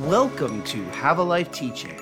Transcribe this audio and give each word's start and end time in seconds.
Welcome 0.00 0.62
to 0.64 0.84
Have 0.90 1.16
a 1.16 1.22
Life 1.22 1.50
Teaching, 1.52 1.96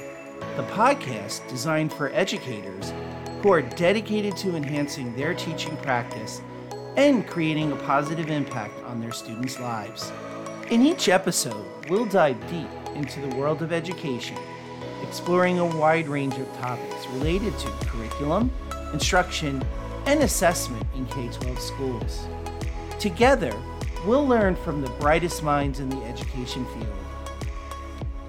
the 0.57 0.67
podcast 0.73 1.49
designed 1.49 1.93
for 1.93 2.11
educators 2.13 2.93
who 3.41 3.53
are 3.53 3.63
dedicated 3.63 4.37
to 4.39 4.57
enhancing 4.57 5.15
their 5.15 5.33
teaching 5.33 5.77
practice 5.77 6.43
and 6.97 7.25
creating 7.25 7.71
a 7.71 7.77
positive 7.77 8.31
impact 8.31 8.83
on 8.83 9.01
their 9.01 9.13
students' 9.13 9.61
lives. 9.61 10.11
In 10.73 10.85
each 10.85 11.09
episode, 11.09 11.65
we'll 11.89 12.05
dive 12.05 12.37
deep 12.51 12.67
into 12.97 13.21
the 13.21 13.37
world 13.37 13.63
of 13.63 13.73
education, 13.73 14.39
exploring 15.01 15.61
a 15.61 15.77
wide 15.77 16.09
range 16.09 16.35
of 16.35 16.53
topics 16.57 17.07
related 17.11 17.57
to 17.61 17.69
curriculum, 17.87 18.51
instruction, 18.93 19.63
and 20.07 20.21
assessment 20.25 20.85
in 20.97 21.07
K 21.07 21.29
12 21.29 21.61
schools. 21.61 22.27
Together, 22.99 23.55
we'll 24.05 24.27
learn 24.27 24.57
from 24.57 24.83
the 24.83 24.91
brightest 24.99 25.45
minds 25.45 25.79
in 25.79 25.89
the 25.91 26.03
education 26.07 26.67
field 26.75 27.04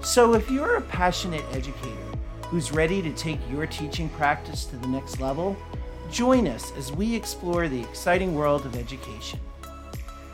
so, 0.06 0.34
if 0.34 0.48
you're 0.48 0.76
a 0.76 0.82
passionate 0.82 1.44
educator 1.50 1.96
who's 2.46 2.70
ready 2.70 3.02
to 3.02 3.12
take 3.14 3.40
your 3.50 3.66
teaching 3.66 4.08
practice 4.10 4.64
to 4.66 4.76
the 4.76 4.86
next 4.86 5.20
level, 5.20 5.56
join 6.12 6.46
us 6.46 6.72
as 6.78 6.92
we 6.92 7.12
explore 7.12 7.66
the 7.66 7.80
exciting 7.80 8.32
world 8.36 8.64
of 8.64 8.76
education. 8.76 9.40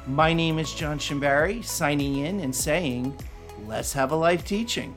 My 0.07 0.35
name 0.35 0.59
is 0.59 0.75
John 0.75 0.99
Schembari, 0.99 1.65
signing 1.65 2.19
in 2.19 2.41
and 2.41 2.55
saying, 2.55 3.17
Let's 3.67 3.95
have 3.95 4.13
a 4.13 4.15
life 4.15 4.45
teaching. 4.45 4.95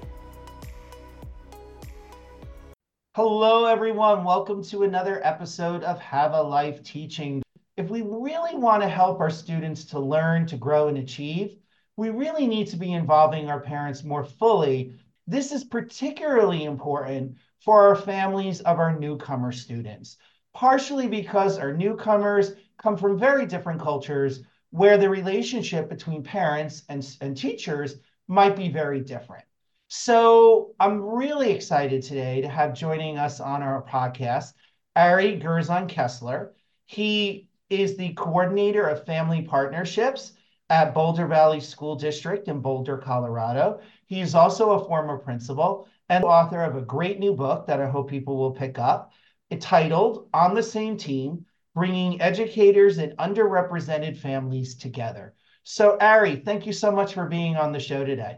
Hello, 3.15 3.67
everyone. 3.67 4.25
Welcome 4.25 4.61
to 4.65 4.83
another 4.83 5.25
episode 5.25 5.85
of 5.85 6.01
Have 6.01 6.33
a 6.33 6.41
Life 6.41 6.83
Teaching. 6.83 7.41
If 7.77 7.89
we 7.89 8.01
really 8.01 8.55
want 8.55 8.83
to 8.83 8.89
help 8.89 9.21
our 9.21 9.29
students 9.29 9.85
to 9.85 9.99
learn, 9.99 10.45
to 10.47 10.57
grow, 10.57 10.89
and 10.89 10.97
achieve, 10.97 11.59
we 11.97 12.09
really 12.09 12.47
need 12.47 12.67
to 12.67 12.77
be 12.77 12.93
involving 12.93 13.49
our 13.49 13.59
parents 13.59 14.03
more 14.03 14.23
fully. 14.23 14.93
This 15.27 15.51
is 15.51 15.63
particularly 15.63 16.65
important 16.65 17.35
for 17.59 17.87
our 17.87 17.95
families 17.95 18.61
of 18.61 18.79
our 18.79 18.97
newcomer 18.97 19.51
students, 19.51 20.17
partially 20.53 21.07
because 21.07 21.57
our 21.57 21.73
newcomers 21.73 22.53
come 22.77 22.97
from 22.97 23.17
very 23.17 23.45
different 23.45 23.81
cultures 23.81 24.43
where 24.71 24.97
the 24.97 25.09
relationship 25.09 25.89
between 25.89 26.21
parents 26.21 26.83
and, 26.89 27.17
and 27.21 27.37
teachers 27.37 27.95
might 28.27 28.55
be 28.55 28.69
very 28.69 28.99
different. 28.99 29.45
So 29.87 30.73
I'm 30.79 31.01
really 31.01 31.51
excited 31.51 32.03
today 32.03 32.41
to 32.41 32.49
have 32.49 32.73
joining 32.73 33.17
us 33.17 33.39
on 33.39 33.63
our 33.63 33.83
podcast, 33.83 34.53
Ari 34.95 35.39
Gerzon 35.39 35.87
Kessler. 35.87 36.53
He 36.85 37.47
is 37.69 37.95
the 37.95 38.13
coordinator 38.13 38.87
of 38.87 39.05
family 39.05 39.43
partnerships 39.43 40.33
at 40.69 40.93
Boulder 40.93 41.27
Valley 41.27 41.59
School 41.59 41.95
District 41.95 42.47
in 42.47 42.59
Boulder, 42.59 42.97
Colorado. 42.97 43.79
He 44.05 44.21
is 44.21 44.35
also 44.35 44.71
a 44.71 44.85
former 44.85 45.17
principal 45.17 45.87
and 46.09 46.23
author 46.23 46.63
of 46.63 46.75
a 46.75 46.81
great 46.81 47.19
new 47.19 47.33
book 47.33 47.67
that 47.67 47.81
I 47.81 47.89
hope 47.89 48.09
people 48.09 48.37
will 48.37 48.51
pick 48.51 48.79
up, 48.79 49.11
titled 49.59 50.27
On 50.33 50.53
the 50.53 50.63
Same 50.63 50.97
Team 50.97 51.45
Bringing 51.73 52.21
Educators 52.21 52.97
and 52.97 53.13
Underrepresented 53.17 54.17
Families 54.17 54.75
Together. 54.75 55.33
So, 55.63 55.97
Ari, 55.99 56.37
thank 56.37 56.65
you 56.65 56.73
so 56.73 56.91
much 56.91 57.13
for 57.13 57.25
being 57.25 57.55
on 57.55 57.71
the 57.71 57.79
show 57.79 58.05
today. 58.05 58.37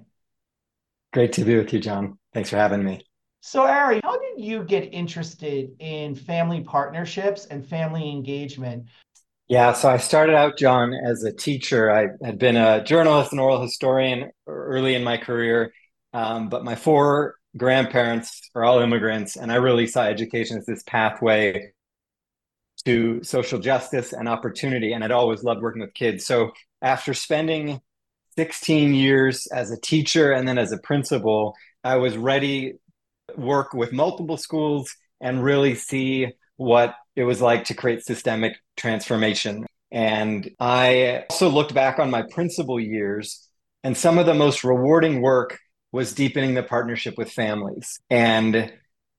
Great 1.13 1.33
to 1.33 1.43
be 1.43 1.57
with 1.57 1.73
you, 1.73 1.79
John. 1.79 2.17
Thanks 2.33 2.49
for 2.49 2.57
having 2.57 2.83
me. 2.83 3.01
So, 3.41 3.65
Ari, 3.65 4.01
how 4.03 4.17
did 4.17 4.43
you 4.43 4.63
get 4.63 4.93
interested 4.93 5.71
in 5.79 6.15
family 6.15 6.61
partnerships 6.61 7.45
and 7.45 7.65
family 7.65 8.09
engagement? 8.09 8.87
Yeah, 9.47 9.71
so 9.73 9.89
I 9.89 9.97
started 9.97 10.35
out, 10.35 10.57
John, 10.57 10.93
as 10.93 11.23
a 11.23 11.31
teacher. 11.31 11.89
I 11.89 12.07
had 12.25 12.37
been 12.37 12.57
a 12.57 12.83
journalist 12.83 13.31
and 13.31 13.39
oral 13.39 13.61
historian 13.61 14.29
early 14.45 14.93
in 14.93 15.03
my 15.05 15.15
career, 15.17 15.73
um, 16.13 16.49
but 16.49 16.65
my 16.65 16.75
four 16.75 17.35
grandparents 17.55 18.41
are 18.55 18.65
all 18.65 18.79
immigrants, 18.79 19.37
and 19.37 19.49
I 19.49 19.55
really 19.55 19.87
saw 19.87 20.03
education 20.03 20.57
as 20.57 20.65
this 20.65 20.83
pathway 20.83 21.71
to 22.85 23.23
social 23.23 23.59
justice 23.59 24.11
and 24.13 24.27
opportunity. 24.27 24.91
And 24.93 25.03
I'd 25.03 25.11
always 25.11 25.43
loved 25.43 25.61
working 25.61 25.81
with 25.81 25.93
kids. 25.93 26.25
So 26.25 26.51
after 26.81 27.13
spending 27.13 27.79
16 28.37 28.93
years 28.93 29.47
as 29.47 29.71
a 29.71 29.79
teacher 29.79 30.31
and 30.33 30.47
then 30.47 30.57
as 30.57 30.73
a 30.73 30.77
principal, 30.77 31.55
I 31.83 31.95
was 31.95 32.17
ready 32.17 32.73
to 33.29 33.39
work 33.39 33.73
with 33.73 33.93
multiple 33.93 34.37
schools 34.37 34.93
and 35.21 35.43
really 35.43 35.73
see 35.73 36.27
what 36.57 36.95
it 37.17 37.23
was 37.23 37.41
like 37.41 37.65
to 37.65 37.73
create 37.73 38.05
systemic 38.05 38.55
transformation. 38.77 39.65
And 39.91 40.51
I 40.59 41.25
also 41.31 41.49
looked 41.49 41.73
back 41.73 41.97
on 41.97 42.11
my 42.11 42.21
principal 42.21 42.79
years, 42.79 43.49
and 43.83 43.97
some 43.97 44.19
of 44.19 44.27
the 44.27 44.35
most 44.35 44.63
rewarding 44.63 45.21
work 45.21 45.57
was 45.91 46.13
deepening 46.13 46.53
the 46.53 46.61
partnership 46.61 47.15
with 47.17 47.31
families 47.31 47.99
and 48.11 48.71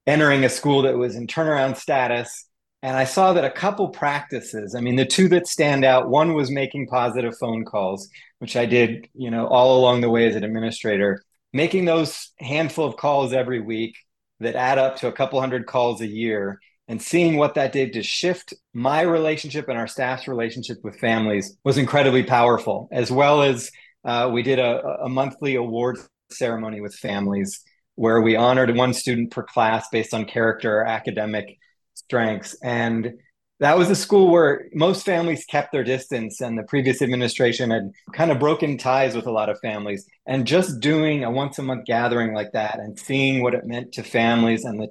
entering 0.06 0.44
a 0.44 0.48
school 0.48 0.82
that 0.82 0.96
was 0.96 1.16
in 1.16 1.26
turnaround 1.26 1.76
status. 1.76 2.46
And 2.84 2.96
I 2.96 3.02
saw 3.02 3.32
that 3.32 3.44
a 3.44 3.50
couple 3.50 3.88
practices, 3.88 4.76
I 4.76 4.80
mean, 4.80 4.94
the 4.94 5.04
two 5.04 5.28
that 5.30 5.48
stand 5.48 5.84
out, 5.84 6.08
one 6.08 6.34
was 6.34 6.52
making 6.52 6.86
positive 6.86 7.36
phone 7.36 7.64
calls, 7.64 8.08
which 8.38 8.54
I 8.54 8.66
did, 8.66 9.08
you 9.12 9.32
know, 9.32 9.48
all 9.48 9.76
along 9.80 10.02
the 10.02 10.10
way 10.10 10.28
as 10.28 10.36
an 10.36 10.44
administrator, 10.44 11.24
making 11.52 11.86
those 11.86 12.30
handful 12.38 12.86
of 12.86 12.96
calls 12.96 13.32
every 13.32 13.60
week 13.60 13.96
that 14.38 14.54
add 14.54 14.78
up 14.78 14.98
to 14.98 15.08
a 15.08 15.12
couple 15.12 15.40
hundred 15.40 15.66
calls 15.66 16.00
a 16.00 16.06
year 16.06 16.60
and 16.88 17.00
seeing 17.00 17.36
what 17.36 17.54
that 17.54 17.72
did 17.72 17.92
to 17.92 18.02
shift 18.02 18.54
my 18.72 19.02
relationship 19.02 19.68
and 19.68 19.78
our 19.78 19.86
staff's 19.86 20.26
relationship 20.26 20.78
with 20.82 20.98
families 20.98 21.56
was 21.62 21.78
incredibly 21.78 22.22
powerful 22.22 22.88
as 22.90 23.10
well 23.10 23.42
as 23.42 23.70
uh, 24.04 24.28
we 24.32 24.42
did 24.42 24.58
a, 24.58 24.80
a 25.02 25.08
monthly 25.08 25.54
award 25.54 25.98
ceremony 26.30 26.80
with 26.80 26.94
families 26.94 27.62
where 27.94 28.20
we 28.20 28.36
honored 28.36 28.74
one 28.76 28.94
student 28.94 29.30
per 29.30 29.42
class 29.42 29.88
based 29.90 30.14
on 30.14 30.24
character 30.24 30.78
or 30.78 30.86
academic 30.86 31.58
strengths. 31.94 32.56
And 32.62 33.14
that 33.60 33.76
was 33.76 33.90
a 33.90 33.96
school 33.96 34.30
where 34.30 34.68
most 34.72 35.04
families 35.04 35.44
kept 35.44 35.72
their 35.72 35.82
distance 35.82 36.40
and 36.40 36.56
the 36.56 36.62
previous 36.62 37.02
administration 37.02 37.70
had 37.70 37.90
kind 38.14 38.30
of 38.30 38.38
broken 38.38 38.78
ties 38.78 39.16
with 39.16 39.26
a 39.26 39.32
lot 39.32 39.48
of 39.48 39.58
families. 39.58 40.06
And 40.26 40.46
just 40.46 40.78
doing 40.78 41.24
a 41.24 41.30
once 41.30 41.58
a 41.58 41.62
month 41.62 41.86
gathering 41.86 42.34
like 42.34 42.52
that 42.52 42.78
and 42.78 42.96
seeing 42.96 43.42
what 43.42 43.54
it 43.54 43.66
meant 43.66 43.92
to 43.94 44.04
families 44.04 44.64
and 44.64 44.78
the 44.78 44.88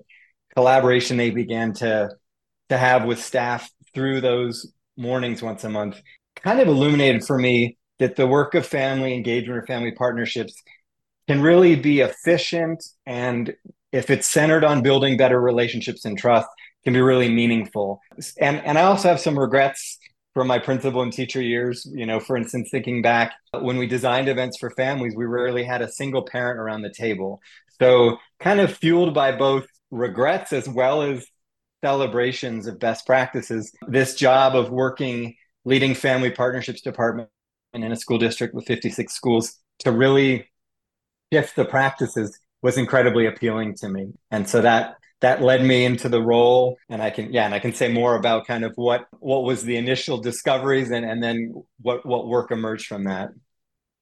collaboration 0.58 1.18
they 1.18 1.30
began 1.30 1.72
to 1.72 2.10
to 2.68 2.78
have 2.78 3.06
with 3.06 3.24
staff 3.24 3.70
through 3.94 4.20
those 4.20 4.74
mornings 4.98 5.44
once 5.44 5.64
a 5.64 5.70
month 5.70 6.02
kind 6.36 6.60
of 6.60 6.68
illuminated 6.68 7.24
for 7.24 7.38
me 7.38 7.78
that 8.00 8.16
the 8.16 8.26
work 8.26 8.56
of 8.56 8.66
family 8.66 9.14
engagement 9.14 9.56
or 9.56 9.68
family 9.68 9.92
partnerships 9.92 10.56
can 11.28 11.42
really 11.42 11.76
be 11.76 12.00
efficient 12.00 12.84
and 13.06 13.54
if 13.92 14.10
it's 14.10 14.26
centered 14.26 14.64
on 14.64 14.82
building 14.82 15.16
better 15.16 15.40
relationships 15.40 16.06
and 16.06 16.18
trust 16.18 16.48
can 16.84 16.92
be 16.92 17.02
really 17.02 17.30
meaningful. 17.30 18.02
And 18.40 18.58
and 18.66 18.80
i 18.80 18.82
also 18.82 19.10
have 19.10 19.20
some 19.20 19.38
regrets 19.38 20.00
from 20.34 20.48
my 20.48 20.58
principal 20.58 21.04
and 21.04 21.14
teacher 21.14 21.42
years. 21.42 21.88
You 21.94 22.08
know 22.08 22.20
for 22.20 22.36
instance 22.36 22.70
thinking 22.72 23.04
back 23.04 23.34
when 23.52 23.78
we 23.78 23.86
designed 23.86 24.28
events 24.28 24.58
for 24.58 24.72
families 24.72 25.14
we 25.16 25.26
rarely 25.26 25.64
had 25.64 25.84
a 25.84 25.92
single 25.92 26.24
parent 26.24 26.60
around 26.60 26.82
the 26.82 26.94
table. 27.06 27.42
So 27.80 28.18
kind 28.40 28.60
of 28.60 28.76
fueled 28.76 29.14
by 29.14 29.34
both 29.34 29.68
regrets 29.92 30.54
as 30.54 30.68
well 30.68 31.02
as 31.02 31.26
celebrations 31.84 32.68
of 32.68 32.80
best 32.80 33.06
practices. 33.06 33.72
This 33.88 34.16
job 34.16 34.56
of 34.56 34.70
working, 34.70 35.36
leading 35.66 35.96
family 35.96 36.32
partnerships 36.32 36.82
department 36.82 37.30
in 37.74 37.92
a 37.92 37.96
school 37.96 38.18
district 38.18 38.54
with 38.54 38.66
56 38.66 39.14
schools 39.14 39.60
to 39.80 39.92
really 39.92 40.50
shift 41.32 41.56
the 41.56 41.66
practices 41.66 42.38
was 42.62 42.78
incredibly 42.78 43.28
appealing 43.28 43.76
to 43.76 43.90
me. 43.90 44.08
And 44.32 44.50
so 44.50 44.62
that 44.62 44.96
that 45.20 45.42
led 45.42 45.64
me 45.64 45.84
into 45.84 46.10
the 46.10 46.22
role 46.22 46.78
and 46.90 47.02
i 47.02 47.10
can 47.10 47.32
yeah 47.34 47.46
and 47.46 47.54
i 47.54 47.60
can 47.60 47.74
say 47.74 47.92
more 47.92 48.16
about 48.16 48.46
kind 48.46 48.64
of 48.64 48.72
what 48.76 49.06
what 49.20 49.44
was 49.44 49.64
the 49.64 49.76
initial 49.76 50.18
discoveries 50.20 50.92
and 50.92 51.06
and 51.06 51.22
then 51.22 51.54
what 51.82 52.06
what 52.06 52.28
work 52.28 52.52
emerged 52.52 52.88
from 52.88 53.06
that 53.06 53.30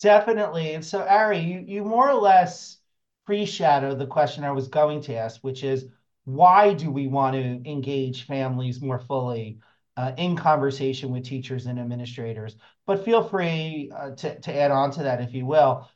definitely 0.01 0.73
and 0.73 0.83
so 0.83 1.01
ari 1.01 1.39
you 1.39 1.63
you 1.65 1.83
more 1.83 2.09
or 2.09 2.19
less 2.19 2.77
pre-shadow 3.25 3.95
the 3.95 4.07
question 4.07 4.43
I 4.43 4.51
was 4.51 4.67
going 4.67 5.01
to 5.01 5.15
ask, 5.15 5.41
which 5.41 5.63
is 5.63 5.85
why 6.25 6.73
do 6.73 6.91
we 6.91 7.07
want 7.07 7.35
to 7.35 7.69
engage 7.69 8.25
families 8.25 8.81
more 8.81 8.99
fully 8.99 9.59
uh, 9.97 10.11
in 10.17 10.35
conversation 10.35 11.11
with 11.11 11.23
teachers 11.23 11.65
and 11.65 11.79
administrators? 11.79 12.55
But 12.85 13.05
feel 13.05 13.23
free 13.23 13.91
uh, 13.95 14.11
to, 14.11 14.39
to 14.39 14.55
add 14.55 14.71
on 14.71 14.91
to 14.91 15.03
that 15.03 15.21
if 15.21 15.33
you 15.33 15.45
will. 15.45 15.89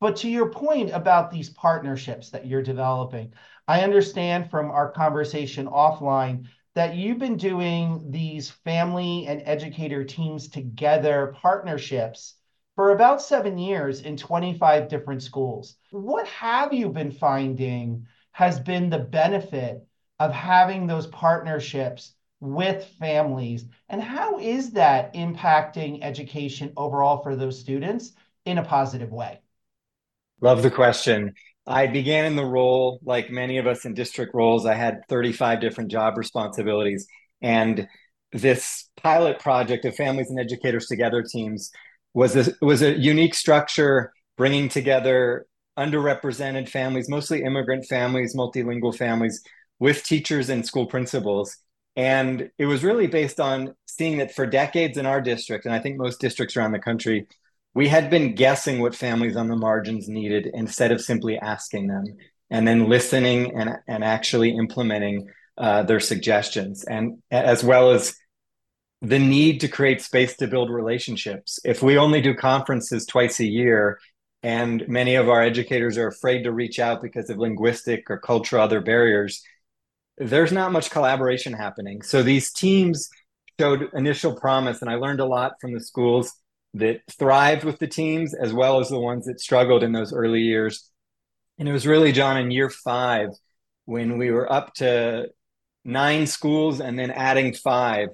But 0.00 0.16
to 0.16 0.30
your 0.30 0.50
point 0.50 0.90
about 0.90 1.30
these 1.30 1.50
partnerships 1.50 2.30
that 2.30 2.46
you're 2.46 2.62
developing, 2.62 3.34
I 3.68 3.82
understand 3.82 4.50
from 4.50 4.70
our 4.70 4.90
conversation 4.90 5.66
offline 5.66 6.46
that 6.74 6.94
you've 6.94 7.18
been 7.18 7.36
doing 7.36 8.10
these 8.10 8.50
family 8.50 9.26
and 9.26 9.42
educator 9.44 10.04
teams 10.04 10.48
together 10.48 11.34
partnerships 11.36 12.34
for 12.76 12.92
about 12.92 13.20
seven 13.20 13.58
years 13.58 14.00
in 14.00 14.16
25 14.16 14.88
different 14.88 15.22
schools. 15.22 15.76
What 15.90 16.26
have 16.28 16.72
you 16.72 16.88
been 16.88 17.10
finding 17.10 18.06
has 18.32 18.58
been 18.58 18.88
the 18.88 18.98
benefit 18.98 19.86
of 20.18 20.32
having 20.32 20.86
those 20.86 21.06
partnerships 21.08 22.14
with 22.40 22.84
families? 22.98 23.66
And 23.88 24.02
how 24.02 24.38
is 24.38 24.72
that 24.72 25.14
impacting 25.14 26.02
education 26.02 26.72
overall 26.76 27.22
for 27.22 27.36
those 27.36 27.58
students 27.58 28.12
in 28.46 28.58
a 28.58 28.64
positive 28.64 29.12
way? 29.12 29.40
Love 30.40 30.62
the 30.62 30.70
question. 30.70 31.34
I 31.66 31.86
began 31.86 32.24
in 32.24 32.34
the 32.34 32.44
role, 32.44 32.98
like 33.04 33.30
many 33.30 33.58
of 33.58 33.66
us 33.66 33.84
in 33.84 33.94
district 33.94 34.34
roles, 34.34 34.66
I 34.66 34.74
had 34.74 35.02
35 35.08 35.60
different 35.60 35.90
job 35.90 36.18
responsibilities. 36.18 37.06
And 37.40 37.86
this 38.32 38.88
pilot 38.96 39.38
project 39.38 39.84
of 39.84 39.94
Families 39.94 40.30
and 40.30 40.40
Educators 40.40 40.86
Together 40.86 41.22
teams 41.22 41.70
was 42.14 42.36
a, 42.36 42.52
was 42.60 42.82
a 42.82 42.98
unique 42.98 43.34
structure 43.34 44.12
bringing 44.36 44.68
together 44.68 45.46
underrepresented 45.78 46.68
families, 46.68 47.08
mostly 47.08 47.42
immigrant 47.42 47.86
families, 47.86 48.36
multilingual 48.36 48.94
families, 48.94 49.42
with 49.78 50.04
teachers 50.04 50.48
and 50.48 50.66
school 50.66 50.86
principals. 50.86 51.56
And 51.96 52.50
it 52.58 52.66
was 52.66 52.84
really 52.84 53.06
based 53.06 53.40
on 53.40 53.74
seeing 53.86 54.18
that 54.18 54.34
for 54.34 54.46
decades 54.46 54.96
in 54.96 55.06
our 55.06 55.20
district, 55.20 55.66
and 55.66 55.74
I 55.74 55.78
think 55.78 55.98
most 55.98 56.20
districts 56.20 56.56
around 56.56 56.72
the 56.72 56.78
country, 56.78 57.26
we 57.74 57.88
had 57.88 58.10
been 58.10 58.34
guessing 58.34 58.80
what 58.80 58.94
families 58.94 59.36
on 59.36 59.48
the 59.48 59.56
margins 59.56 60.08
needed 60.08 60.50
instead 60.52 60.92
of 60.92 61.00
simply 61.00 61.38
asking 61.38 61.88
them 61.88 62.04
and 62.50 62.68
then 62.68 62.88
listening 62.88 63.58
and, 63.58 63.70
and 63.88 64.04
actually 64.04 64.56
implementing 64.56 65.28
uh, 65.58 65.82
their 65.82 66.00
suggestions 66.00 66.84
and 66.84 67.18
as 67.30 67.62
well 67.62 67.90
as 67.90 68.14
the 69.02 69.18
need 69.18 69.60
to 69.60 69.68
create 69.68 70.00
space 70.00 70.36
to 70.36 70.46
build 70.46 70.70
relationships 70.70 71.58
if 71.64 71.82
we 71.82 71.98
only 71.98 72.20
do 72.20 72.34
conferences 72.34 73.04
twice 73.04 73.40
a 73.40 73.46
year 73.46 73.98
and 74.44 74.86
many 74.88 75.14
of 75.16 75.28
our 75.28 75.42
educators 75.42 75.98
are 75.98 76.08
afraid 76.08 76.42
to 76.42 76.52
reach 76.52 76.78
out 76.78 77.02
because 77.02 77.28
of 77.28 77.38
linguistic 77.38 78.08
or 78.10 78.18
cultural 78.18 78.62
other 78.62 78.80
barriers 78.80 79.42
there's 80.18 80.52
not 80.52 80.72
much 80.72 80.90
collaboration 80.90 81.52
happening 81.52 82.00
so 82.00 82.22
these 82.22 82.52
teams 82.52 83.10
showed 83.60 83.90
initial 83.92 84.34
promise 84.34 84.80
and 84.80 84.90
i 84.90 84.94
learned 84.94 85.20
a 85.20 85.26
lot 85.26 85.52
from 85.60 85.74
the 85.74 85.80
schools 85.80 86.38
that 86.74 87.02
thrived 87.10 87.64
with 87.64 87.78
the 87.78 87.86
teams 87.86 88.34
as 88.34 88.52
well 88.52 88.80
as 88.80 88.88
the 88.88 88.98
ones 88.98 89.26
that 89.26 89.40
struggled 89.40 89.82
in 89.82 89.92
those 89.92 90.12
early 90.12 90.40
years. 90.40 90.90
And 91.58 91.68
it 91.68 91.72
was 91.72 91.86
really, 91.86 92.12
John, 92.12 92.38
in 92.38 92.50
year 92.50 92.70
five 92.70 93.30
when 93.84 94.16
we 94.16 94.30
were 94.30 94.50
up 94.50 94.74
to 94.74 95.28
nine 95.84 96.26
schools 96.26 96.80
and 96.80 96.98
then 96.98 97.10
adding 97.10 97.52
five. 97.52 98.08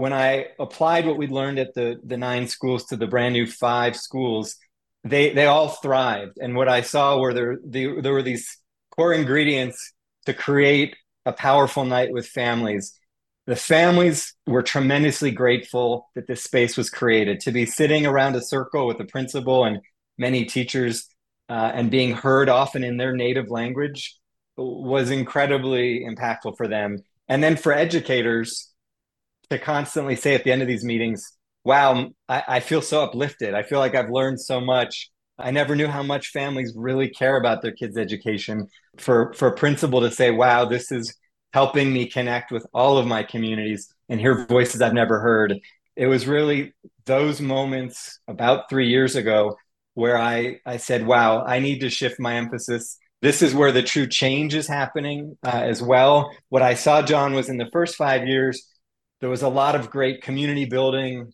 When 0.00 0.14
I 0.14 0.46
applied 0.58 1.04
what 1.04 1.18
we'd 1.18 1.30
learned 1.30 1.58
at 1.58 1.74
the, 1.74 2.00
the 2.02 2.16
nine 2.16 2.48
schools 2.48 2.86
to 2.86 2.96
the 2.96 3.06
brand 3.06 3.34
new 3.34 3.46
five 3.46 3.94
schools, 3.94 4.56
they 5.04 5.34
they 5.34 5.44
all 5.44 5.68
thrived. 5.68 6.38
And 6.40 6.56
what 6.56 6.70
I 6.70 6.80
saw 6.80 7.18
were 7.18 7.34
there 7.34 7.58
the, 7.62 8.00
there 8.00 8.14
were 8.14 8.22
these 8.22 8.56
core 8.96 9.12
ingredients 9.12 9.92
to 10.24 10.32
create 10.32 10.96
a 11.26 11.34
powerful 11.34 11.84
night 11.84 12.12
with 12.12 12.26
families. 12.26 12.98
The 13.46 13.56
families 13.56 14.32
were 14.46 14.62
tremendously 14.62 15.32
grateful 15.32 16.08
that 16.14 16.26
this 16.26 16.44
space 16.44 16.78
was 16.78 16.88
created. 16.88 17.40
To 17.40 17.52
be 17.52 17.66
sitting 17.66 18.06
around 18.06 18.36
a 18.36 18.40
circle 18.40 18.86
with 18.86 18.96
the 18.96 19.04
principal 19.04 19.64
and 19.66 19.80
many 20.16 20.46
teachers 20.46 21.08
uh, 21.50 21.72
and 21.74 21.90
being 21.90 22.12
heard 22.14 22.48
often 22.48 22.84
in 22.84 22.96
their 22.96 23.14
native 23.14 23.50
language 23.50 24.16
was 24.56 25.10
incredibly 25.10 26.06
impactful 26.06 26.56
for 26.56 26.68
them. 26.68 27.04
And 27.28 27.44
then 27.44 27.56
for 27.56 27.74
educators 27.74 28.69
to 29.50 29.58
constantly 29.58 30.16
say 30.16 30.34
at 30.34 30.44
the 30.44 30.52
end 30.52 30.62
of 30.62 30.68
these 30.68 30.84
meetings 30.84 31.36
wow 31.64 32.08
I, 32.28 32.42
I 32.48 32.60
feel 32.60 32.82
so 32.82 33.02
uplifted 33.02 33.54
i 33.54 33.62
feel 33.62 33.78
like 33.78 33.94
i've 33.94 34.10
learned 34.10 34.40
so 34.40 34.60
much 34.60 35.10
I 35.42 35.50
never 35.52 35.74
knew 35.74 35.86
how 35.86 36.02
much 36.02 36.32
families 36.32 36.74
really 36.76 37.08
care 37.08 37.38
about 37.38 37.62
their 37.62 37.72
kids' 37.72 37.96
education. 37.96 38.68
For 38.98 39.32
for 39.32 39.48
a 39.48 39.54
principal 39.56 40.02
to 40.02 40.10
say, 40.10 40.30
"Wow, 40.30 40.66
this 40.66 40.92
is 40.92 41.16
helping 41.52 41.92
me 41.92 42.06
connect 42.06 42.52
with 42.52 42.66
all 42.72 42.98
of 42.98 43.06
my 43.06 43.22
communities 43.22 43.92
and 44.08 44.20
hear 44.20 44.46
voices 44.46 44.80
I've 44.80 44.94
never 44.94 45.20
heard. 45.20 45.58
It 45.96 46.06
was 46.06 46.26
really 46.26 46.74
those 47.06 47.40
moments 47.40 48.20
about 48.28 48.70
three 48.70 48.88
years 48.88 49.16
ago 49.16 49.56
where 49.94 50.16
I, 50.16 50.60
I 50.64 50.76
said, 50.76 51.06
wow, 51.06 51.44
I 51.44 51.58
need 51.58 51.80
to 51.80 51.90
shift 51.90 52.20
my 52.20 52.36
emphasis. 52.36 52.96
This 53.22 53.42
is 53.42 53.54
where 53.54 53.72
the 53.72 53.82
true 53.82 54.06
change 54.06 54.54
is 54.54 54.66
happening 54.66 55.36
uh, 55.44 55.50
as 55.50 55.82
well. 55.82 56.30
What 56.48 56.62
I 56.62 56.74
saw, 56.74 57.02
John, 57.02 57.34
was 57.34 57.48
in 57.48 57.58
the 57.58 57.68
first 57.72 57.96
five 57.96 58.26
years, 58.26 58.66
there 59.20 59.30
was 59.30 59.42
a 59.42 59.48
lot 59.48 59.74
of 59.74 59.90
great 59.90 60.22
community 60.22 60.64
building, 60.64 61.32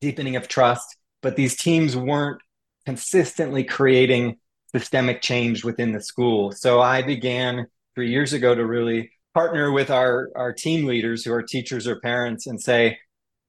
deepening 0.00 0.36
of 0.36 0.48
trust, 0.48 0.96
but 1.22 1.36
these 1.36 1.56
teams 1.56 1.96
weren't 1.96 2.40
consistently 2.84 3.64
creating 3.64 4.36
systemic 4.74 5.22
change 5.22 5.64
within 5.64 5.92
the 5.92 6.02
school. 6.02 6.52
So 6.52 6.80
I 6.80 7.02
began 7.02 7.66
three 7.94 8.10
years 8.10 8.32
ago 8.32 8.54
to 8.54 8.66
really 8.66 9.10
partner 9.32 9.72
with 9.72 9.90
our 9.90 10.30
our 10.36 10.52
team 10.52 10.86
leaders 10.86 11.24
who 11.24 11.32
are 11.32 11.42
teachers 11.42 11.86
or 11.86 12.00
parents 12.00 12.46
and 12.46 12.60
say 12.60 12.98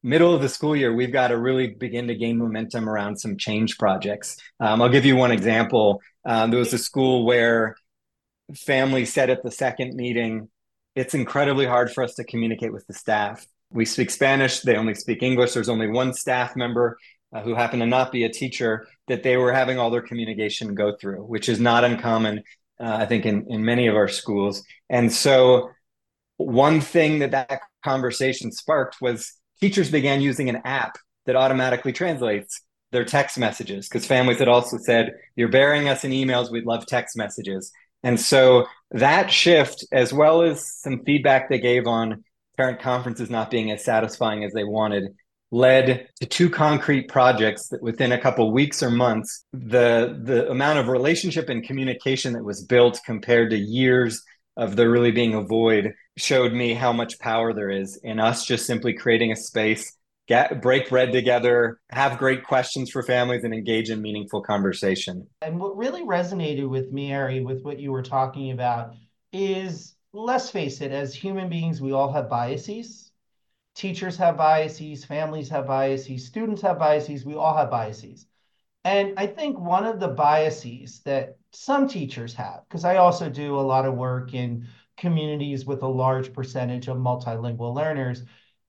middle 0.03 0.33
of 0.33 0.41
the 0.41 0.49
school 0.49 0.75
year 0.75 0.93
we've 0.93 1.11
got 1.11 1.27
to 1.27 1.37
really 1.37 1.67
begin 1.67 2.07
to 2.07 2.15
gain 2.15 2.37
momentum 2.37 2.89
around 2.89 3.17
some 3.17 3.37
change 3.37 3.77
projects. 3.77 4.37
Um, 4.59 4.81
i'll 4.81 4.89
give 4.89 5.05
you 5.05 5.15
one 5.15 5.31
example. 5.31 6.01
Um, 6.25 6.49
there 6.49 6.59
was 6.59 6.73
a 6.73 6.77
school 6.77 7.25
where 7.25 7.75
family 8.55 9.05
said 9.05 9.29
at 9.29 9.43
the 9.43 9.51
second 9.51 9.95
meeting. 9.95 10.49
It's 10.95 11.13
incredibly 11.13 11.65
hard 11.65 11.91
for 11.91 12.03
us 12.03 12.15
to 12.15 12.23
communicate 12.23 12.71
with 12.71 12.87
the 12.87 12.93
staff 12.93 13.45
we 13.71 13.85
speak 13.85 14.09
spanish 14.09 14.61
they 14.61 14.75
only 14.75 14.95
speak 14.95 15.23
english 15.23 15.53
there's 15.53 15.69
only 15.69 15.87
one 15.87 16.13
staff 16.13 16.55
member 16.55 16.97
uh, 17.33 17.41
who 17.41 17.53
happened 17.55 17.81
to 17.81 17.87
not 17.87 18.11
be 18.11 18.23
a 18.23 18.29
teacher 18.29 18.87
that 19.07 19.23
they 19.23 19.37
were 19.37 19.51
having 19.51 19.77
all 19.77 19.89
their 19.89 20.01
communication 20.01 20.75
go 20.75 20.95
through 20.99 21.23
which 21.23 21.49
is 21.49 21.59
not 21.59 21.83
uncommon 21.83 22.41
uh, 22.79 22.97
I 23.01 23.05
think 23.05 23.25
in, 23.25 23.45
in 23.49 23.63
many 23.63 23.87
of 23.87 23.95
our 23.95 24.07
schools. 24.07 24.63
And 24.89 25.11
so 25.11 25.69
one 26.37 26.81
thing 26.81 27.19
that 27.19 27.31
that 27.31 27.61
conversation 27.83 28.51
sparked 28.51 28.97
was 29.01 29.33
teachers 29.61 29.89
began 29.89 30.21
using 30.21 30.49
an 30.49 30.61
app 30.65 30.97
that 31.25 31.35
automatically 31.35 31.93
translates 31.93 32.61
their 32.91 33.05
text 33.05 33.37
messages 33.37 33.87
because 33.87 34.05
families 34.05 34.39
had 34.39 34.47
also 34.47 34.77
said, 34.77 35.13
You're 35.35 35.49
bearing 35.49 35.87
us 35.87 36.03
in 36.03 36.11
emails, 36.11 36.51
we'd 36.51 36.65
love 36.65 36.85
text 36.85 37.17
messages. 37.17 37.71
And 38.03 38.19
so 38.19 38.67
that 38.91 39.31
shift, 39.31 39.85
as 39.91 40.13
well 40.13 40.41
as 40.43 40.69
some 40.79 41.03
feedback 41.05 41.49
they 41.49 41.59
gave 41.59 41.87
on 41.87 42.23
parent 42.57 42.79
conferences 42.79 43.29
not 43.29 43.51
being 43.51 43.71
as 43.71 43.83
satisfying 43.83 44.43
as 44.43 44.53
they 44.53 44.63
wanted, 44.63 45.13
led 45.51 46.09
to 46.19 46.25
two 46.25 46.49
concrete 46.49 47.07
projects 47.07 47.67
that 47.69 47.81
within 47.81 48.11
a 48.11 48.21
couple 48.21 48.51
weeks 48.51 48.81
or 48.81 48.89
months 48.89 49.45
the 49.53 50.19
the 50.23 50.49
amount 50.49 50.79
of 50.79 50.87
relationship 50.87 51.49
and 51.49 51.63
communication 51.63 52.33
that 52.33 52.43
was 52.43 52.63
built 52.63 52.99
compared 53.05 53.51
to 53.51 53.57
years 53.57 54.23
of 54.57 54.75
there 54.75 54.89
really 54.89 55.11
being 55.11 55.33
a 55.33 55.41
void 55.41 55.93
showed 56.17 56.53
me 56.53 56.73
how 56.73 56.91
much 56.91 57.19
power 57.19 57.53
there 57.53 57.69
is 57.69 57.99
in 58.03 58.19
us 58.19 58.45
just 58.45 58.65
simply 58.65 58.93
creating 58.93 59.31
a 59.31 59.35
space 59.35 59.95
get 60.27 60.61
break 60.61 60.89
bread 60.89 61.11
together 61.11 61.79
have 61.89 62.17
great 62.17 62.43
questions 62.43 62.89
for 62.89 63.03
families 63.03 63.43
and 63.43 63.53
engage 63.53 63.89
in 63.89 64.01
meaningful 64.01 64.41
conversation. 64.41 65.27
And 65.41 65.59
what 65.59 65.77
really 65.77 66.03
resonated 66.03 66.67
with 66.67 66.91
me 66.91 67.13
ari 67.13 67.41
with 67.41 67.63
what 67.63 67.79
you 67.79 67.91
were 67.91 68.03
talking 68.03 68.51
about 68.51 68.95
is 69.31 69.94
let's 70.15 70.49
face 70.49 70.81
it 70.81 70.91
as 70.91 71.13
human 71.13 71.49
beings 71.49 71.81
we 71.81 71.91
all 71.91 72.11
have 72.11 72.29
biases 72.29 73.11
teachers 73.75 74.17
have 74.17 74.37
biases 74.37 75.03
families 75.05 75.49
have 75.49 75.67
biases 75.67 76.25
students 76.25 76.61
have 76.61 76.79
biases 76.79 77.25
we 77.25 77.35
all 77.35 77.55
have 77.55 77.69
biases 77.69 78.27
and 78.83 79.13
i 79.17 79.27
think 79.27 79.59
one 79.59 79.85
of 79.85 79.99
the 79.99 80.07
biases 80.07 81.01
that 81.01 81.37
some 81.51 81.87
teachers 81.87 82.33
have 82.33 82.61
because 82.67 82.85
i 82.85 82.97
also 82.97 83.29
do 83.29 83.59
a 83.59 83.61
lot 83.61 83.85
of 83.85 83.95
work 83.95 84.33
in 84.33 84.65
communities 84.97 85.65
with 85.65 85.83
a 85.83 85.87
large 85.87 86.33
percentage 86.33 86.87
of 86.87 86.97
multilingual 86.97 87.75
learners 87.75 88.23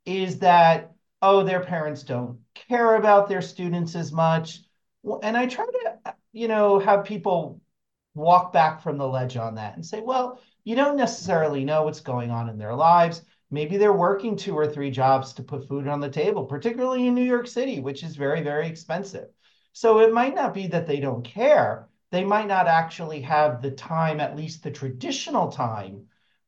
is 0.05 0.39
that, 0.39 0.93
oh, 1.23 1.43
their 1.43 1.61
parents 1.61 2.03
don't 2.03 2.39
care 2.55 2.97
about 2.97 3.29
their 3.29 3.43
students 3.43 3.95
as 3.95 4.13
much. 4.13 4.61
And 5.23 5.37
I 5.37 5.47
try 5.47 5.67
to, 5.67 6.15
you 6.33 6.49
know, 6.49 6.79
have 6.79 7.05
people 7.05 7.61
walk 8.15 8.53
back 8.53 8.83
from 8.83 8.99
the 8.99 9.07
ledge 9.07 9.37
on 9.37 9.57
that 9.57 9.75
and 9.75 9.85
say, 9.85 10.01
well, 10.01 10.41
you 10.67 10.75
don't 10.75 10.97
necessarily 10.97 11.65
know 11.65 11.85
what's 11.85 12.01
going 12.01 12.33
on 12.33 12.49
in 12.49 12.59
their 12.59 12.75
lives. 12.75 13.23
Maybe 13.53 13.77
they're 13.77 13.93
working 13.93 14.35
two 14.35 14.59
or 14.59 14.67
three 14.67 14.91
jobs 14.91 15.33
to 15.35 15.45
put 15.45 15.69
food 15.69 15.87
on 15.87 16.01
the 16.01 16.11
table, 16.11 16.45
particularly 16.45 17.07
in 17.07 17.15
New 17.15 17.23
York 17.23 17.47
City, 17.47 17.79
which 17.79 18.03
is 18.03 18.17
very, 18.17 18.43
very 18.43 18.67
expensive. 18.67 19.29
So 19.73 20.01
it 20.01 20.13
might 20.13 20.35
not 20.35 20.53
be 20.53 20.67
that 20.67 20.89
they 20.89 20.99
don't 20.99 21.25
care. 21.25 21.89
They 22.11 22.25
might 22.25 22.49
not 22.49 22.67
actually 22.67 23.21
have 23.21 23.63
the 23.63 23.71
time, 23.71 24.19
at 24.19 24.35
least 24.35 24.65
the 24.65 24.73
traditional 24.73 25.53
time, 25.53 26.07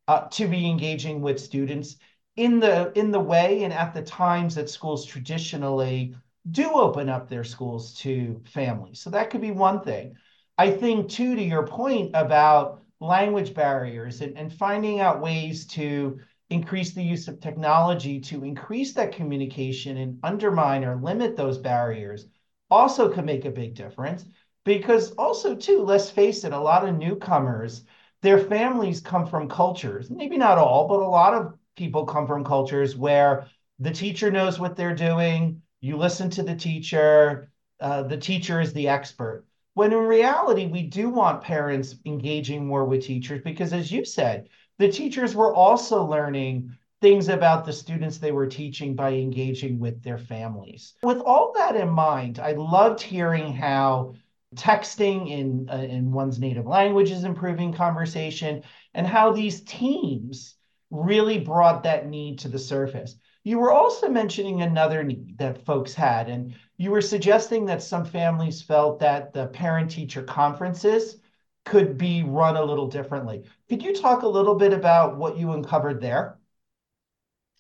uh, 0.09 0.27
to 0.31 0.49
be 0.49 0.69
engaging 0.69 1.21
with 1.21 1.39
students 1.39 1.95
in 2.35 2.59
the 2.59 2.91
in 2.99 3.13
the 3.13 3.21
way 3.21 3.63
and 3.63 3.73
at 3.73 3.95
the 3.95 4.03
times 4.03 4.57
that 4.57 4.69
schools 4.69 5.05
traditionally 5.07 6.17
do 6.51 6.73
open 6.73 7.09
up 7.09 7.29
their 7.29 7.45
schools 7.45 7.95
to 7.99 8.43
families. 8.47 8.99
So 9.01 9.11
that 9.11 9.31
could 9.31 9.43
be 9.43 9.53
one 9.53 9.81
thing. 9.81 10.17
I 10.57 10.73
think 10.73 11.09
too, 11.09 11.37
to 11.37 11.43
your 11.43 11.69
point 11.69 12.11
about 12.15 12.83
language 13.01 13.55
barriers 13.55 14.21
and, 14.21 14.37
and 14.37 14.53
finding 14.53 15.01
out 15.01 15.21
ways 15.21 15.67
to 15.67 16.19
increase 16.51 16.93
the 16.93 17.03
use 17.03 17.29
of 17.29 17.41
technology 17.41 18.21
to 18.21 18.45
increase 18.45 18.95
that 18.95 19.13
communication 19.13 19.97
and 19.99 20.19
undermine 20.23 20.85
or 20.85 20.97
limit 20.97 21.37
those 21.37 21.59
barriers 21.59 22.27
also 22.71 23.13
could 23.13 23.25
make 23.25 23.45
a 23.45 23.51
big 23.51 23.75
difference 23.75 24.25
because 24.65 25.13
also 25.13 25.55
too 25.55 25.83
let's 25.83 26.11
face 26.11 26.45
it 26.45 26.53
a 26.53 26.59
lot 26.59 26.89
of 26.89 26.97
newcomers 26.97 27.85
their 28.21 28.39
families 28.39 29.01
come 29.01 29.27
from 29.27 29.49
cultures, 29.49 30.11
maybe 30.11 30.37
not 30.37 30.59
all, 30.59 30.89
but 30.89 31.01
a 31.01 31.07
lot 31.07 31.35
of 31.35 31.55
people 31.77 32.05
come 32.05 32.27
from 32.27 32.45
cultures 32.45 32.97
where 32.97 33.47
the 33.79 33.93
teacher 33.93 34.31
knows 34.31 34.59
what 34.59 34.77
they're 34.77 34.95
doing. 34.95 35.63
You 35.81 35.97
listen 35.97 36.31
to 36.31 36.43
the 36.43 36.57
teacher. 36.57 37.53
Uh, 37.81 38.03
the 38.03 38.17
teacher 38.17 38.61
is 38.61 38.73
the 38.73 38.89
expert. 38.89 39.45
When 39.79 39.93
in 39.93 40.01
reality, 40.01 40.67
we 40.67 40.83
do 40.83 41.09
want 41.09 41.41
parents 41.41 41.95
engaging 42.05 42.67
more 42.67 42.85
with 42.85 43.05
teachers 43.05 43.43
because, 43.45 43.73
as 43.73 43.93
you 43.93 44.05
said, 44.05 44.49
the 44.79 44.91
teachers 44.91 45.37
were 45.37 45.55
also 45.55 46.05
learning 46.05 46.77
things 47.01 47.29
about 47.29 47.65
the 47.65 47.73
students 47.73 48.19
they 48.19 48.33
were 48.33 48.49
teaching 48.49 48.97
by 48.97 49.13
engaging 49.13 49.79
with 49.79 50.03
their 50.03 50.19
families. 50.19 50.95
With 51.05 51.21
all 51.21 51.53
that 51.55 51.77
in 51.77 51.91
mind, 51.91 52.41
I 52.41 52.55
loved 52.55 53.01
hearing 53.01 53.53
how 53.53 54.15
texting 54.57 55.31
in 55.31 55.69
uh, 55.71 55.77
in 55.77 56.11
one's 56.11 56.41
native 56.41 56.67
language 56.67 57.13
is 57.13 57.23
improving 57.23 57.73
conversation 57.73 58.65
and 58.95 59.07
how 59.07 59.31
these 59.31 59.63
teams 59.63 60.57
really 60.91 61.39
brought 61.39 61.85
that 61.85 62.09
need 62.09 62.41
to 62.41 62.49
the 62.49 62.59
surface. 62.59 63.15
You 63.45 63.61
were 63.61 63.73
also 63.73 64.09
mentioning 64.09 64.61
another 64.61 65.05
need 65.05 65.39
that 65.39 65.65
folks 65.65 65.95
had, 65.95 66.29
and 66.29 66.57
you 66.79 66.93
were 66.93 67.03
suggesting 67.03 67.67
that 67.67 67.83
some 67.83 68.05
families 68.05 68.63
felt 68.63 69.01
that 69.01 69.33
the 69.33 69.49
parent 69.49 69.91
teacher 69.91 70.23
conferences 70.23 71.17
could 71.65 71.99
be 71.99 72.23
run 72.23 72.57
a 72.57 72.65
little 72.65 72.87
differently. 72.87 73.43
Could 73.69 73.83
you 73.83 73.95
talk 73.95 74.23
a 74.23 74.29
little 74.29 74.55
bit 74.55 74.73
about 74.73 75.17
what 75.17 75.37
you 75.37 75.53
uncovered 75.53 76.01
there? 76.01 76.39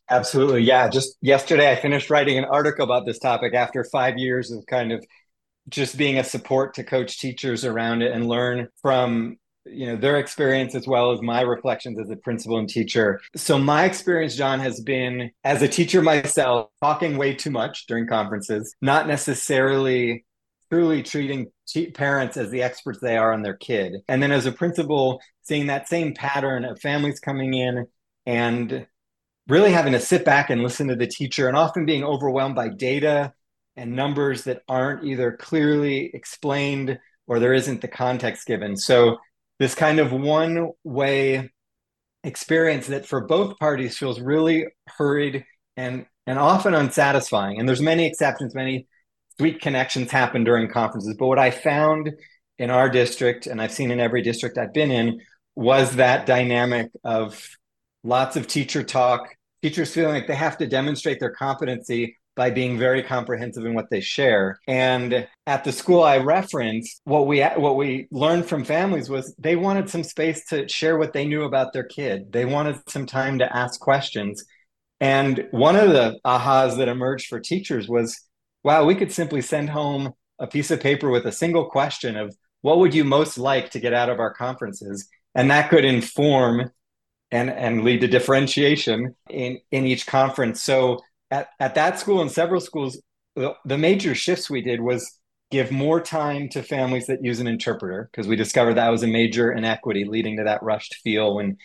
Absolutely. 0.08 0.62
Yeah. 0.62 0.88
Just 0.88 1.18
yesterday, 1.20 1.70
I 1.70 1.76
finished 1.76 2.08
writing 2.08 2.38
an 2.38 2.46
article 2.46 2.84
about 2.84 3.04
this 3.04 3.18
topic 3.18 3.54
after 3.54 3.84
five 3.84 4.16
years 4.16 4.50
of 4.50 4.64
kind 4.66 4.92
of 4.92 5.04
just 5.68 5.98
being 5.98 6.18
a 6.18 6.24
support 6.24 6.74
to 6.74 6.84
coach 6.84 7.18
teachers 7.18 7.64
around 7.64 8.00
it 8.02 8.12
and 8.12 8.26
learn 8.26 8.68
from 8.80 9.36
you 9.70 9.86
know 9.86 9.96
their 9.96 10.18
experience 10.18 10.74
as 10.74 10.86
well 10.86 11.12
as 11.12 11.20
my 11.22 11.40
reflections 11.40 11.98
as 11.98 12.10
a 12.10 12.16
principal 12.16 12.58
and 12.58 12.68
teacher 12.68 13.20
so 13.36 13.58
my 13.58 13.84
experience 13.84 14.34
john 14.36 14.60
has 14.60 14.80
been 14.80 15.30
as 15.44 15.62
a 15.62 15.68
teacher 15.68 16.02
myself 16.02 16.70
talking 16.82 17.16
way 17.16 17.34
too 17.34 17.50
much 17.50 17.86
during 17.86 18.06
conferences 18.06 18.74
not 18.80 19.06
necessarily 19.06 20.24
truly 20.70 21.02
treating 21.02 21.46
parents 21.94 22.36
as 22.36 22.50
the 22.50 22.62
experts 22.62 22.98
they 23.00 23.16
are 23.16 23.32
on 23.32 23.42
their 23.42 23.56
kid 23.56 23.96
and 24.08 24.22
then 24.22 24.32
as 24.32 24.46
a 24.46 24.52
principal 24.52 25.20
seeing 25.42 25.66
that 25.66 25.88
same 25.88 26.14
pattern 26.14 26.64
of 26.64 26.80
families 26.80 27.20
coming 27.20 27.54
in 27.54 27.86
and 28.26 28.86
really 29.48 29.72
having 29.72 29.92
to 29.92 30.00
sit 30.00 30.24
back 30.24 30.50
and 30.50 30.62
listen 30.62 30.88
to 30.88 30.94
the 30.94 31.06
teacher 31.06 31.48
and 31.48 31.56
often 31.56 31.86
being 31.86 32.04
overwhelmed 32.04 32.54
by 32.54 32.68
data 32.68 33.32
and 33.76 33.96
numbers 33.96 34.44
that 34.44 34.62
aren't 34.68 35.04
either 35.04 35.32
clearly 35.32 36.10
explained 36.12 36.98
or 37.26 37.38
there 37.38 37.54
isn't 37.54 37.80
the 37.80 37.88
context 37.88 38.46
given. 38.46 38.76
So 38.76 39.18
this 39.58 39.74
kind 39.74 39.98
of 39.98 40.12
one 40.12 40.70
way 40.84 41.50
experience 42.24 42.88
that 42.88 43.06
for 43.06 43.26
both 43.26 43.58
parties 43.58 43.96
feels 43.96 44.20
really 44.20 44.66
hurried 44.86 45.44
and 45.76 46.06
and 46.26 46.38
often 46.38 46.74
unsatisfying. 46.74 47.58
And 47.58 47.66
there's 47.66 47.80
many 47.80 48.06
exceptions, 48.06 48.54
many 48.54 48.86
sweet 49.38 49.62
connections 49.62 50.10
happen 50.10 50.44
during 50.44 50.68
conferences. 50.68 51.14
But 51.18 51.26
what 51.26 51.38
I 51.38 51.50
found 51.50 52.12
in 52.58 52.70
our 52.70 52.90
district, 52.90 53.46
and 53.46 53.62
I've 53.62 53.72
seen 53.72 53.90
in 53.90 53.98
every 53.98 54.20
district 54.20 54.58
I've 54.58 54.74
been 54.74 54.90
in, 54.90 55.20
was 55.54 55.96
that 55.96 56.26
dynamic 56.26 56.90
of 57.02 57.48
lots 58.04 58.36
of 58.36 58.46
teacher 58.46 58.82
talk, 58.82 59.34
teachers 59.62 59.92
feeling 59.92 60.14
like 60.14 60.26
they 60.26 60.34
have 60.34 60.58
to 60.58 60.66
demonstrate 60.66 61.18
their 61.18 61.30
competency 61.30 62.16
by 62.38 62.50
being 62.50 62.78
very 62.78 63.02
comprehensive 63.02 63.66
in 63.66 63.74
what 63.74 63.90
they 63.90 64.00
share. 64.00 64.60
And 64.68 65.26
at 65.48 65.64
the 65.64 65.72
school 65.72 66.04
I 66.04 66.18
referenced, 66.18 67.00
what 67.02 67.26
we 67.26 67.42
what 67.42 67.76
we 67.76 68.06
learned 68.12 68.46
from 68.46 68.64
families 68.64 69.10
was 69.10 69.34
they 69.38 69.56
wanted 69.56 69.90
some 69.90 70.04
space 70.04 70.46
to 70.50 70.68
share 70.68 70.96
what 70.96 71.12
they 71.12 71.26
knew 71.26 71.42
about 71.42 71.72
their 71.72 71.82
kid. 71.82 72.32
They 72.32 72.44
wanted 72.44 72.78
some 72.88 73.06
time 73.06 73.40
to 73.40 73.56
ask 73.56 73.80
questions. 73.80 74.44
And 75.00 75.48
one 75.50 75.74
of 75.74 75.90
the 75.90 76.20
ahas 76.24 76.76
that 76.76 76.86
emerged 76.86 77.26
for 77.26 77.40
teachers 77.40 77.88
was, 77.88 78.16
wow, 78.62 78.84
we 78.84 78.94
could 78.94 79.10
simply 79.10 79.42
send 79.42 79.70
home 79.70 80.12
a 80.38 80.46
piece 80.46 80.70
of 80.70 80.80
paper 80.80 81.10
with 81.10 81.26
a 81.26 81.32
single 81.32 81.64
question 81.64 82.16
of 82.16 82.36
what 82.62 82.78
would 82.78 82.94
you 82.94 83.02
most 83.02 83.36
like 83.36 83.70
to 83.70 83.80
get 83.80 83.94
out 83.94 84.10
of 84.10 84.20
our 84.20 84.32
conferences? 84.32 85.08
And 85.34 85.50
that 85.50 85.70
could 85.70 85.84
inform 85.84 86.70
and 87.32 87.50
and 87.50 87.82
lead 87.82 88.00
to 88.02 88.06
differentiation 88.06 89.16
in 89.28 89.58
in 89.72 89.86
each 89.86 90.06
conference. 90.06 90.62
So 90.62 91.00
at 91.30 91.48
at 91.60 91.74
that 91.74 91.98
school 91.98 92.20
and 92.20 92.30
several 92.30 92.60
schools, 92.60 93.00
the, 93.36 93.54
the 93.64 93.78
major 93.78 94.14
shifts 94.14 94.48
we 94.48 94.62
did 94.62 94.80
was 94.80 95.18
give 95.50 95.70
more 95.70 96.00
time 96.00 96.48
to 96.50 96.62
families 96.62 97.06
that 97.06 97.24
use 97.24 97.40
an 97.40 97.46
interpreter 97.46 98.08
because 98.10 98.26
we 98.26 98.36
discovered 98.36 98.74
that 98.74 98.90
was 98.90 99.02
a 99.02 99.06
major 99.06 99.50
inequity 99.52 100.04
leading 100.04 100.36
to 100.36 100.44
that 100.44 100.62
rushed 100.62 100.96
feel 101.02 101.34
when 101.36 101.56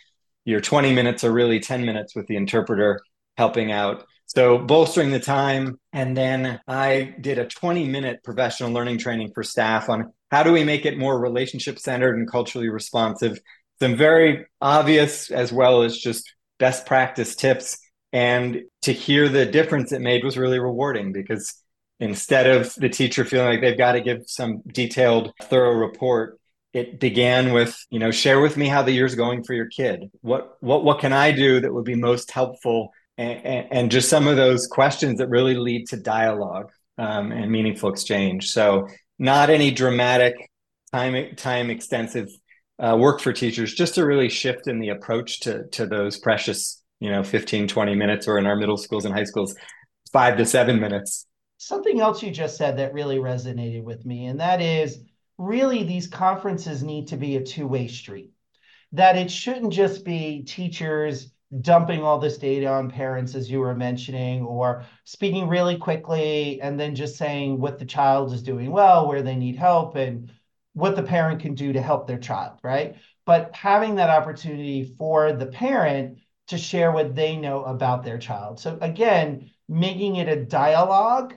your 0.45 0.61
20 0.61 0.93
minutes 0.93 1.23
are 1.23 1.31
really 1.31 1.59
10 1.59 1.85
minutes 1.85 2.15
with 2.15 2.27
the 2.27 2.35
interpreter 2.35 2.99
helping 3.37 3.71
out. 3.71 4.05
So 4.25 4.57
bolstering 4.57 5.11
the 5.11 5.19
time. 5.19 5.79
And 5.91 6.15
then 6.15 6.59
I 6.67 7.15
did 7.19 7.39
a 7.39 7.45
20 7.45 7.87
minute 7.87 8.23
professional 8.23 8.71
learning 8.71 8.99
training 8.99 9.31
for 9.33 9.43
staff 9.43 9.89
on 9.89 10.13
how 10.31 10.43
do 10.43 10.51
we 10.51 10.63
make 10.63 10.85
it 10.85 10.97
more 10.97 11.19
relationship 11.19 11.77
centered 11.77 12.17
and 12.17 12.29
culturally 12.29 12.69
responsive 12.69 13.39
some 13.81 13.95
very 13.97 14.45
obvious 14.61 15.29
as 15.29 15.51
well 15.51 15.83
as 15.83 15.97
just 15.97 16.33
best 16.57 16.85
practice 16.85 17.35
tips. 17.35 17.77
And 18.13 18.61
to 18.83 18.93
hear 18.93 19.27
the 19.27 19.45
difference 19.45 19.91
it 19.91 19.99
made 19.99 20.23
was 20.23 20.37
really 20.37 20.59
rewarding 20.59 21.11
because 21.11 21.55
instead 21.99 22.47
of 22.47 22.73
the 22.75 22.89
teacher 22.89 23.25
feeling 23.25 23.47
like 23.47 23.61
they've 23.61 23.77
got 23.77 23.93
to 23.93 24.01
give 24.01 24.21
some 24.27 24.61
detailed, 24.67 25.33
thorough 25.41 25.73
report, 25.73 26.39
it 26.73 26.99
began 26.99 27.53
with, 27.53 27.75
you 27.89 27.99
know, 27.99 28.11
share 28.11 28.39
with 28.39 28.55
me 28.55 28.67
how 28.67 28.83
the 28.83 28.91
year's 28.91 29.15
going 29.15 29.43
for 29.43 29.53
your 29.53 29.67
kid. 29.67 30.11
What 30.21 30.57
what 30.59 30.83
what 30.83 30.99
can 30.99 31.11
I 31.11 31.31
do 31.31 31.59
that 31.59 31.73
would 31.73 31.85
be 31.85 31.95
most 31.95 32.31
helpful? 32.31 32.91
And, 33.17 33.67
and 33.71 33.91
just 33.91 34.09
some 34.09 34.27
of 34.27 34.37
those 34.37 34.67
questions 34.67 35.19
that 35.19 35.29
really 35.29 35.55
lead 35.55 35.87
to 35.89 35.97
dialogue 35.97 36.71
um, 36.97 37.31
and 37.31 37.51
meaningful 37.51 37.89
exchange. 37.89 38.49
So 38.51 38.87
not 39.19 39.49
any 39.49 39.71
dramatic 39.71 40.35
time 40.91 41.35
time 41.35 41.69
extensive 41.69 42.29
uh, 42.79 42.97
work 42.99 43.21
for 43.21 43.33
teachers 43.33 43.73
just 43.73 43.95
to 43.95 44.05
really 44.05 44.29
shift 44.29 44.67
in 44.67 44.79
the 44.79 44.89
approach 44.89 45.39
to 45.41 45.67
to 45.69 45.85
those 45.85 46.17
precious 46.17 46.82
you 47.03 47.11
know 47.11 47.21
15 47.21 47.67
20 47.67 47.95
minutes 47.95 48.27
or 48.27 48.37
in 48.37 48.45
our 48.45 48.55
middle 48.55 48.77
schools 48.77 49.03
and 49.03 49.13
high 49.13 49.25
schools 49.25 49.53
five 50.13 50.37
to 50.37 50.45
seven 50.45 50.79
minutes 50.79 51.27
something 51.57 51.99
else 51.99 52.23
you 52.23 52.31
just 52.31 52.55
said 52.55 52.77
that 52.77 52.93
really 52.93 53.17
resonated 53.17 53.83
with 53.83 54.05
me 54.05 54.27
and 54.27 54.39
that 54.39 54.61
is 54.61 54.99
really 55.37 55.83
these 55.83 56.07
conferences 56.07 56.81
need 56.81 57.07
to 57.09 57.17
be 57.17 57.35
a 57.35 57.43
two-way 57.43 57.87
street 57.87 58.31
that 58.93 59.17
it 59.17 59.29
shouldn't 59.29 59.73
just 59.73 60.05
be 60.05 60.43
teachers 60.43 61.31
dumping 61.59 62.01
all 62.01 62.19
this 62.19 62.37
data 62.37 62.67
on 62.67 62.89
parents 62.89 63.35
as 63.35 63.51
you 63.51 63.59
were 63.59 63.75
mentioning 63.75 64.41
or 64.41 64.85
speaking 65.03 65.47
really 65.49 65.77
quickly 65.77 66.61
and 66.61 66.79
then 66.79 66.95
just 66.95 67.17
saying 67.17 67.59
what 67.59 67.77
the 67.77 67.85
child 67.85 68.31
is 68.31 68.41
doing 68.41 68.71
well 68.71 69.09
where 69.09 69.21
they 69.21 69.35
need 69.35 69.57
help 69.57 69.95
and 69.95 70.31
what 70.73 70.95
the 70.95 71.03
parent 71.03 71.39
can 71.39 71.53
do 71.53 71.73
to 71.73 71.81
help 71.81 72.07
their 72.07 72.17
child, 72.17 72.59
right? 72.63 72.95
But 73.25 73.55
having 73.55 73.95
that 73.95 74.09
opportunity 74.09 74.95
for 74.97 75.33
the 75.33 75.45
parent 75.45 76.17
to 76.47 76.57
share 76.57 76.91
what 76.91 77.15
they 77.15 77.35
know 77.35 77.63
about 77.63 78.03
their 78.03 78.17
child. 78.17 78.59
So 78.59 78.77
again, 78.81 79.51
making 79.69 80.17
it 80.17 80.27
a 80.27 80.43
dialogue 80.43 81.35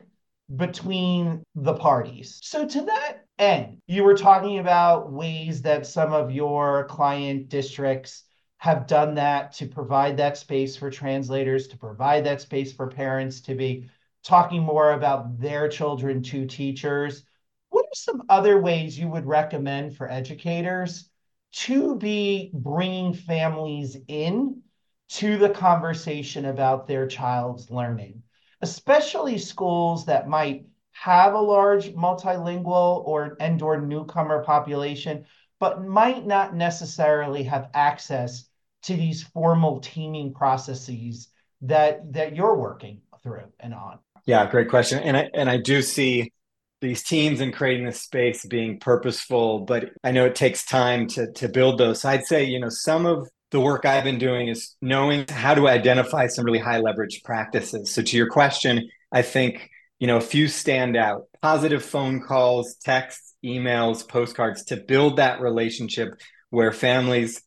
between 0.55 1.43
the 1.55 1.75
parties. 1.75 2.39
So 2.43 2.67
to 2.67 2.83
that 2.83 3.25
end, 3.39 3.79
you 3.87 4.05
were 4.05 4.17
talking 4.17 4.59
about 4.59 5.13
ways 5.13 5.63
that 5.63 5.87
some 5.87 6.13
of 6.13 6.31
your 6.31 6.85
client 6.85 7.49
districts 7.49 8.25
have 8.59 8.87
done 8.87 9.15
that 9.15 9.53
to 9.53 9.67
provide 9.67 10.17
that 10.17 10.37
space 10.37 10.77
for 10.77 10.91
translators, 10.91 11.69
to 11.69 11.79
provide 11.79 12.25
that 12.25 12.41
space 12.41 12.73
for 12.73 12.87
parents 12.89 13.41
to 13.43 13.55
be 13.55 13.89
talking 14.25 14.63
more 14.63 14.93
about 14.93 15.39
their 15.41 15.69
children 15.69 16.23
to 16.23 16.47
teachers. 16.47 17.25
What 17.69 17.85
are 17.85 17.95
some 17.95 18.23
other 18.29 18.61
ways 18.61 18.99
you 18.99 19.09
would 19.09 19.27
recommend 19.27 19.97
for 19.97 20.11
educators 20.11 21.09
to 21.53 21.97
be 21.97 22.51
bringing 22.55 23.15
families 23.15 23.97
in 24.09 24.63
to 25.09 25.37
the 25.39 25.51
conversation 25.51 26.47
about 26.47 26.87
their 26.87 27.07
child's 27.07 27.71
learning, 27.71 28.23
especially 28.61 29.39
schools 29.39 30.07
that 30.07 30.29
might 30.29 30.67
have 30.93 31.35
a 31.35 31.41
large 31.41 31.91
multilingual 31.91 33.07
or 33.07 33.37
and 33.41 33.61
or 33.63 33.81
newcomer 33.81 34.43
population, 34.43 35.25
but 35.61 35.85
might 35.85 36.27
not 36.27 36.55
necessarily 36.55 37.43
have 37.43 37.71
access 37.75 38.49
to 38.83 38.97
these 38.97 39.23
formal 39.23 39.81
teaming 39.81 40.33
processes 40.33 41.29
that 41.63 42.13
that 42.13 42.35
you're 42.35 42.57
working 42.57 43.01
through 43.23 43.53
and 43.61 43.75
on. 43.75 43.99
Yeah, 44.25 44.49
great 44.51 44.69
question. 44.69 45.01
And 45.01 45.17
I 45.17 45.31
and 45.35 45.49
I 45.49 45.59
do 45.59 45.83
see 45.83 46.33
these 46.81 47.03
teams 47.03 47.41
and 47.41 47.55
creating 47.55 47.87
this 47.87 48.03
space 48.03 48.45
being 48.45 48.79
purposeful 48.79 49.61
but 49.61 49.91
i 50.05 50.11
know 50.11 50.27
it 50.27 50.35
takes 50.35 50.65
time 50.65 51.07
to 51.07 51.33
to 51.33 51.49
build 51.49 51.79
those 51.79 52.03
so 52.03 52.09
i'd 52.11 52.27
say 52.27 52.45
you 52.45 52.61
know 52.61 52.69
some 52.69 53.07
of 53.07 53.29
the 53.57 53.61
work 53.63 53.87
i've 53.87 54.05
been 54.05 54.19
doing 54.19 54.49
is 54.49 54.77
knowing 54.83 55.25
how 55.31 55.55
to 55.55 55.67
identify 55.67 56.27
some 56.27 56.45
really 56.45 56.59
high 56.59 56.79
leverage 56.79 57.23
practices. 57.25 57.91
So 57.91 58.03
to 58.03 58.17
your 58.17 58.29
question 58.29 58.87
i 59.11 59.23
think 59.23 59.71
you 59.99 60.07
know 60.07 60.19
a 60.19 60.21
few 60.21 60.47
stand 60.47 60.95
out. 60.95 61.23
Positive 61.41 61.83
phone 61.83 62.21
calls 62.21 62.75
texts 62.85 63.35
emails 63.43 64.07
postcards 64.07 64.63
to 64.65 64.77
build 64.77 65.17
that 65.17 65.41
relationship 65.41 66.21
where 66.51 66.71
families 66.71 67.41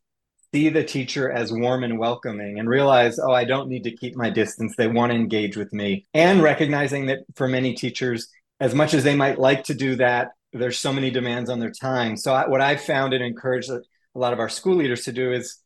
see 0.52 0.70
the 0.70 0.84
teacher 0.84 1.32
as 1.32 1.54
warm 1.54 1.84
and 1.84 2.00
welcoming 2.00 2.58
and 2.58 2.68
realize 2.68 3.20
oh 3.20 3.32
i 3.32 3.44
don't 3.44 3.70
need 3.70 3.84
to 3.84 3.96
keep 3.96 4.16
my 4.16 4.32
distance. 4.32 4.74
They 4.76 4.88
want 4.88 5.12
to 5.12 5.16
engage 5.16 5.58
with 5.58 5.72
me. 5.72 6.08
And 6.16 6.42
recognizing 6.42 7.06
that 7.06 7.20
for 7.36 7.48
many 7.48 7.76
teachers 7.76 8.30
as 8.60 8.74
much 8.74 8.96
as 8.96 9.04
they 9.04 9.16
might 9.16 9.38
like 9.38 9.66
to 9.66 9.76
do 9.76 9.96
that, 9.98 10.30
there's 10.54 10.80
so 10.80 10.92
many 10.92 11.12
demands 11.12 11.52
on 11.52 11.60
their 11.60 11.72
time. 11.72 12.18
So 12.18 12.34
I, 12.34 12.50
what 12.50 12.62
I've 12.62 12.82
found 12.82 13.14
and 13.14 13.24
encouraged 13.24 13.70
a 13.70 13.82
lot 14.16 14.34
of 14.34 14.40
our 14.40 14.50
school 14.50 14.76
leaders 14.76 15.04
to 15.04 15.12
do 15.12 15.32
is 15.32 15.60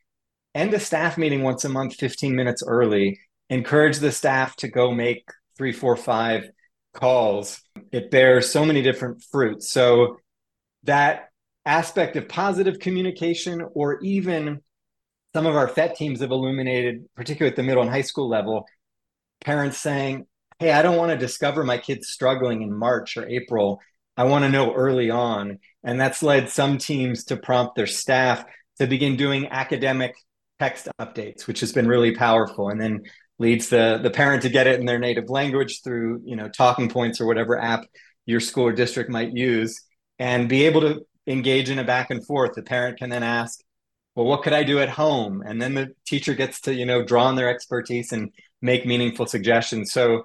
end 0.56 0.74
a 0.74 0.80
staff 0.80 1.18
meeting 1.18 1.44
once 1.44 1.66
a 1.66 1.70
month, 1.70 1.96
15 1.96 2.36
minutes 2.36 2.64
early. 2.66 3.20
Encourage 3.50 3.98
the 3.98 4.12
staff 4.12 4.56
to 4.58 4.68
go 4.68 4.92
make 4.92 5.28
three, 5.58 5.72
four, 5.72 5.96
five 5.96 6.50
calls. 6.94 7.62
It 7.92 8.12
bears 8.12 8.50
so 8.50 8.66
many 8.66 8.82
different 8.82 9.24
fruits. 9.32 9.70
So 9.70 10.18
that 10.84 11.30
aspect 11.66 12.16
of 12.16 12.28
positive 12.28 12.80
communication, 12.80 13.66
or 13.74 14.00
even 14.02 14.62
some 15.34 15.46
of 15.46 15.56
our 15.56 15.68
FET 15.68 15.96
teams 15.96 16.22
have 16.22 16.32
illuminated, 16.32 17.06
particularly 17.16 17.52
at 17.52 17.56
the 17.56 17.64
middle 17.64 17.82
and 17.82 17.92
high 17.92 18.02
school 18.02 18.30
level, 18.30 18.66
parents 19.44 19.78
saying, 19.78 20.28
Hey, 20.60 20.72
I 20.72 20.82
don't 20.82 20.98
want 20.98 21.12
to 21.12 21.18
discover 21.18 21.64
my 21.64 21.78
kids 21.78 22.10
struggling 22.10 22.62
in 22.62 22.72
March 22.72 23.18
or 23.18 23.28
April. 23.28 23.82
I 24.16 24.26
want 24.26 24.46
to 24.46 24.50
know 24.50 24.74
early 24.74 25.10
on. 25.10 25.60
And 25.84 26.00
that's 26.00 26.24
led 26.24 26.50
some 26.50 26.78
teams 26.78 27.26
to 27.26 27.38
prompt 27.38 27.76
their 27.76 27.88
staff 27.88 28.46
to 28.80 28.88
begin 28.88 29.18
doing 29.18 29.48
academic 29.48 30.14
text 30.64 30.88
updates, 31.00 31.48
which 31.48 31.60
has 31.60 31.72
been 31.74 31.88
really 31.88 32.16
powerful. 32.16 32.70
And 32.70 32.80
then 32.80 33.02
leads 33.40 33.70
the, 33.70 34.00
the 34.02 34.10
parent 34.10 34.44
to 34.44 34.50
get 34.50 34.68
it 34.68 34.80
in 34.80 34.86
their 34.86 35.00
native 35.00 35.30
language 35.30 35.82
through, 35.84 36.22
you 36.24 36.36
know, 36.36 36.48
talking 36.48 36.90
points 36.90 37.20
or 37.20 37.26
whatever 37.26 37.60
app 37.60 37.82
your 38.26 38.40
school 38.40 38.66
or 38.66 38.72
district 38.72 39.10
might 39.10 39.34
use 39.34 39.82
and 40.20 40.48
be 40.48 40.66
able 40.66 40.82
to 40.82 41.02
engage 41.28 41.70
in 41.70 41.80
a 41.80 41.84
back 41.84 42.10
and 42.12 42.26
forth. 42.26 42.54
The 42.56 42.64
parent 42.64 43.00
can 43.00 43.10
then 43.10 43.24
ask, 43.24 43.60
well, 44.16 44.26
what 44.26 44.44
could 44.44 44.54
I 44.54 44.64
do 44.64 44.80
at 44.80 44.90
home? 44.90 45.44
And 45.46 45.62
then 45.62 45.74
the 45.74 45.88
teacher 46.06 46.34
gets 46.36 46.62
to, 46.62 46.74
you 46.74 46.86
know, 46.86 47.04
draw 47.04 47.26
on 47.26 47.36
their 47.36 47.50
expertise 47.50 48.12
and 48.12 48.32
make 48.62 48.86
meaningful 48.86 49.26
suggestions. 49.26 49.92
So 49.92 50.24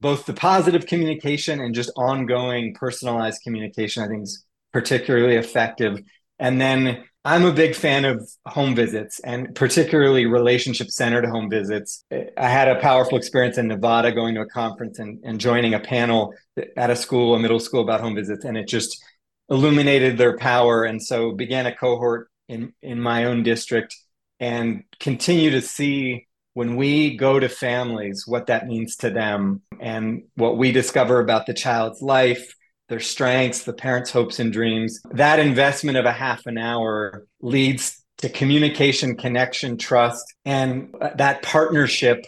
both 0.00 0.24
the 0.24 0.32
positive 0.32 0.86
communication 0.86 1.60
and 1.60 1.74
just 1.74 1.92
ongoing 1.96 2.74
personalized 2.74 3.42
communication, 3.44 4.02
I 4.02 4.08
think 4.08 4.22
is 4.22 4.44
particularly 4.72 5.36
effective. 5.36 6.00
And 6.38 6.58
then 6.58 7.04
I'm 7.24 7.44
a 7.44 7.52
big 7.52 7.74
fan 7.74 8.06
of 8.06 8.30
home 8.46 8.74
visits 8.74 9.20
and 9.20 9.54
particularly 9.54 10.24
relationship 10.24 10.88
centered 10.90 11.26
home 11.26 11.50
visits. 11.50 12.02
I 12.10 12.48
had 12.48 12.68
a 12.68 12.80
powerful 12.80 13.18
experience 13.18 13.58
in 13.58 13.68
Nevada 13.68 14.10
going 14.10 14.34
to 14.36 14.40
a 14.40 14.46
conference 14.46 14.98
and, 14.98 15.20
and 15.22 15.38
joining 15.38 15.74
a 15.74 15.80
panel 15.80 16.34
at 16.78 16.88
a 16.88 16.96
school, 16.96 17.34
a 17.34 17.38
middle 17.38 17.60
school 17.60 17.82
about 17.82 18.00
home 18.00 18.14
visits. 18.14 18.46
And 18.46 18.56
it 18.56 18.68
just 18.68 19.04
illuminated 19.50 20.16
their 20.16 20.38
power. 20.38 20.84
And 20.84 21.02
so 21.02 21.32
began 21.32 21.66
a 21.66 21.76
cohort 21.76 22.30
in, 22.48 22.72
in 22.80 23.00
my 23.00 23.24
own 23.24 23.42
district 23.42 23.96
and 24.38 24.84
continue 24.98 25.50
to 25.50 25.60
see 25.60 26.26
when 26.54 26.76
we 26.76 27.16
go 27.16 27.38
to 27.38 27.50
families 27.50 28.24
what 28.26 28.46
that 28.46 28.66
means 28.66 28.96
to 28.96 29.10
them 29.10 29.60
and 29.78 30.22
what 30.36 30.56
we 30.56 30.72
discover 30.72 31.20
about 31.20 31.46
the 31.46 31.54
child's 31.54 32.00
life 32.00 32.54
their 32.90 33.00
strengths, 33.00 33.62
the 33.62 33.72
parents' 33.72 34.10
hopes 34.10 34.40
and 34.40 34.52
dreams. 34.52 35.00
That 35.12 35.38
investment 35.38 35.96
of 35.96 36.04
a 36.04 36.12
half 36.12 36.44
an 36.46 36.58
hour 36.58 37.24
leads 37.40 38.04
to 38.18 38.28
communication, 38.28 39.16
connection, 39.16 39.78
trust, 39.78 40.34
and 40.44 40.92
that 41.14 41.42
partnership 41.42 42.26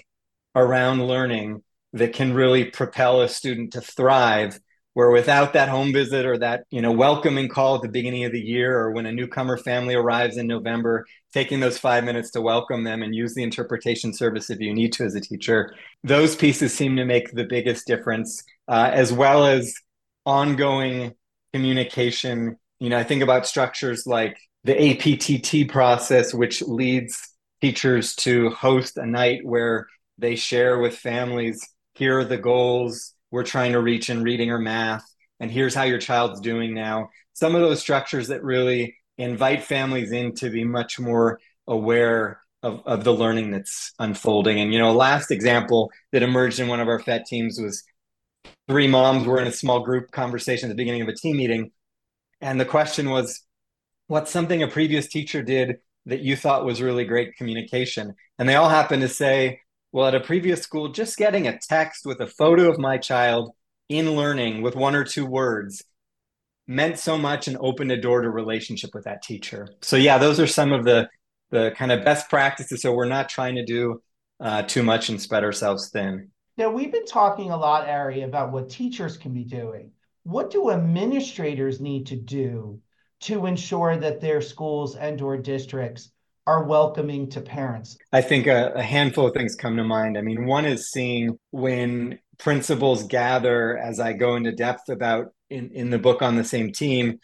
around 0.55 1.07
learning 1.07 1.65
that 1.95 2.13
can 2.15 2.33
really 2.33 2.65
propel 2.65 3.23
a 3.23 3.29
student 3.29 3.73
to 3.73 3.81
thrive 3.81 4.59
where 4.95 5.11
without 5.11 5.55
that 5.55 5.71
home 5.71 5.93
visit 5.93 6.27
or 6.27 6.39
that 6.39 6.65
you 6.71 6.81
know 6.81 6.93
welcoming 6.93 7.49
call 7.49 7.77
at 7.77 7.83
the 7.83 7.89
beginning 7.89 8.25
of 8.25 8.33
the 8.33 8.41
year 8.41 8.79
or 8.79 8.93
when 8.93 9.07
a 9.07 9.13
newcomer 9.13 9.57
family 9.57 9.95
arrives 9.95 10.37
in 10.37 10.47
november 10.47 11.07
taking 11.33 11.61
those 11.61 11.79
five 11.79 12.05
minutes 12.05 12.31
to 12.31 12.43
welcome 12.43 12.85
them 12.85 13.03
and 13.03 13.15
use 13.15 13.35
the 13.35 13.43
interpretation 13.43 14.13
service 14.13 14.51
if 14.51 14.61
you 14.61 14.75
need 14.75 14.93
to 14.93 15.03
as 15.05 15.15
a 15.15 15.21
teacher 15.21 15.75
those 16.05 16.37
pieces 16.37 16.75
seem 16.75 16.97
to 16.97 17.07
make 17.07 17.33
the 17.33 17.45
biggest 17.45 17.87
difference 17.87 18.43
uh, 18.69 18.91
as 18.93 19.13
well 19.15 19.47
as 19.47 19.75
ongoing 20.25 21.15
communication. 21.53 22.57
You 22.81 22.91
know, 22.91 22.99
I 22.99 23.05
think 23.05 23.23
about 23.23 23.47
structures 23.47 24.07
like 24.07 24.39
the 24.65 24.75
APTT 24.75 25.69
process, 25.69 26.33
which 26.33 26.63
leads 26.63 27.19
teachers 27.61 28.15
to 28.17 28.51
host 28.51 28.97
a 28.97 29.07
night 29.07 29.41
where 29.45 29.87
they 30.19 30.37
share 30.37 30.79
with 30.79 30.97
families 30.97 31.61
here 31.95 32.19
are 32.19 32.25
the 32.25 32.39
goals 32.39 33.15
we're 33.31 33.45
trying 33.45 33.73
to 33.73 33.81
reach 33.81 34.11
in 34.11 34.23
reading 34.23 34.51
or 34.51 34.59
math, 34.59 35.05
and 35.41 35.51
here's 35.51 35.75
how 35.75 35.83
your 35.83 35.99
child's 35.99 36.41
doing 36.41 36.75
now. 36.75 37.11
Some 37.35 37.55
of 37.55 37.61
those 37.61 37.81
structures 37.81 38.29
that 38.29 38.43
really 38.43 38.97
invite 39.19 39.63
families 39.63 40.13
in 40.13 40.35
to 40.37 40.51
be 40.51 40.65
much 40.65 40.99
more 40.99 41.39
aware 41.67 42.41
of, 42.63 42.83
of 42.87 43.05
the 43.05 43.13
learning 43.13 43.51
that's 43.51 43.93
unfolding. 43.99 44.61
And, 44.61 44.73
you 44.73 44.79
know, 44.79 44.93
last 44.93 45.31
example 45.31 45.91
that 46.13 46.23
emerged 46.23 46.61
in 46.61 46.69
one 46.69 46.81
of 46.81 46.89
our 46.89 46.99
FET 46.99 47.27
teams 47.27 47.59
was 47.61 47.83
three 48.69 48.87
moms 48.87 49.27
were 49.27 49.41
in 49.41 49.47
a 49.47 49.53
small 49.53 49.81
group 49.81 50.11
conversation 50.11 50.71
at 50.71 50.77
the 50.77 50.81
beginning 50.83 51.03
of 51.03 51.09
a 51.09 51.15
team 51.15 51.37
meeting. 51.37 51.71
And 52.41 52.61
the 52.61 52.65
question 52.65 53.11
was, 53.11 53.43
what's 54.07 54.31
something 54.31 54.63
a 54.63 54.69
previous 54.69 55.09
teacher 55.09 55.43
did 55.43 55.77
that 56.07 56.21
you 56.21 56.37
thought 56.37 56.65
was 56.65 56.83
really 56.83 57.05
great 57.05 57.37
communication? 57.37 58.15
And 58.39 58.49
they 58.49 58.57
all 58.57 58.69
happened 58.69 59.03
to 59.03 59.09
say, 59.09 59.61
well, 59.93 60.07
at 60.07 60.15
a 60.15 60.21
previous 60.21 60.63
school, 60.63 60.89
just 60.89 61.17
getting 61.17 61.47
a 61.47 61.59
text 61.59 62.07
with 62.07 62.21
a 62.21 62.27
photo 62.27 62.71
of 62.71 62.79
my 62.79 62.99
child 62.99 63.53
in 63.89 64.13
learning 64.13 64.63
with 64.63 64.75
one 64.75 64.95
or 64.95 65.05
two 65.05 65.27
words 65.27 65.83
meant 66.67 66.99
so 66.99 67.19
much 67.19 67.49
and 67.49 67.57
opened 67.61 67.93
a 67.93 68.01
door 68.01 68.23
to 68.23 68.31
relationship 68.31 68.91
with 68.95 69.05
that 69.05 69.23
teacher. 69.23 69.69
So 69.83 69.97
yeah, 69.97 70.19
those 70.19 70.41
are 70.41 70.47
some 70.47 70.73
of 70.73 70.85
the 70.85 71.09
the 71.51 71.73
kind 71.77 71.93
of 71.93 72.03
best 72.03 72.31
practices. 72.31 72.81
So 72.81 72.95
we're 72.95 73.05
not 73.05 73.29
trying 73.29 73.57
to 73.57 73.65
do 73.65 74.03
uh, 74.41 74.63
too 74.63 74.83
much 74.83 75.11
and 75.11 75.21
spread 75.21 75.45
ourselves 75.45 75.91
thin. 75.91 76.31
Now, 76.63 76.71
we've 76.71 76.93
been 76.93 77.07
talking 77.07 77.51
a 77.51 77.57
lot, 77.57 77.89
Ari, 77.89 78.23
about 78.23 78.53
what 78.53 78.71
teachers 78.71 79.17
can 79.17 79.35
be 79.35 79.43
doing. 79.43 79.91
What 80.23 80.53
do 80.53 80.71
administrators 80.71 81.81
need 81.81 82.07
to 82.07 82.15
do 82.15 82.79
to 83.23 83.47
ensure 83.47 83.97
that 83.97 84.21
their 84.21 84.41
schools 84.41 84.95
and 84.95 85.21
or 85.21 85.37
districts 85.37 86.13
are 86.47 86.63
welcoming 86.63 87.29
to 87.31 87.41
parents? 87.41 87.99
I 88.13 88.21
think 88.21 88.47
a, 88.47 88.75
a, 88.77 88.83
handful 88.83 89.27
of 89.27 89.35
things 89.35 89.57
come 89.57 89.77
to 89.77 89.83
mind. 89.83 90.17
I 90.17 90.21
mean, 90.21 90.47
one 90.47 90.65
is 90.65 90.93
seeing 90.93 91.37
when 91.51 92.21
principals 92.39 93.09
gather, 93.09 93.77
as 93.77 93.99
I 93.99 94.13
go 94.13 94.37
into 94.37 94.53
depth 94.53 94.89
about 94.89 95.33
in, 95.51 95.73
in 95.73 95.91
the 95.91 95.99
book 95.99 96.23
on 96.23 96.37
the 96.37 96.45
same 96.45 96.71
team, 96.71 97.19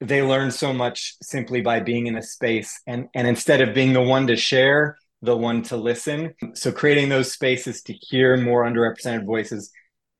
they 0.00 0.22
learn 0.22 0.52
so 0.52 0.72
much 0.72 1.16
simply 1.20 1.62
by 1.62 1.80
being 1.80 2.06
in 2.06 2.16
a 2.16 2.22
space. 2.22 2.80
And, 2.86 3.08
and 3.12 3.26
instead 3.26 3.60
of 3.60 3.74
being 3.74 3.92
the 3.92 4.02
one 4.02 4.28
to 4.28 4.36
share, 4.36 4.98
the 5.22 5.36
one 5.36 5.62
to 5.64 5.76
listen. 5.76 6.34
So 6.54 6.72
creating 6.72 7.08
those 7.08 7.32
spaces 7.32 7.82
to 7.82 7.92
hear 7.92 8.36
more 8.36 8.64
underrepresented 8.64 9.24
voices. 9.24 9.70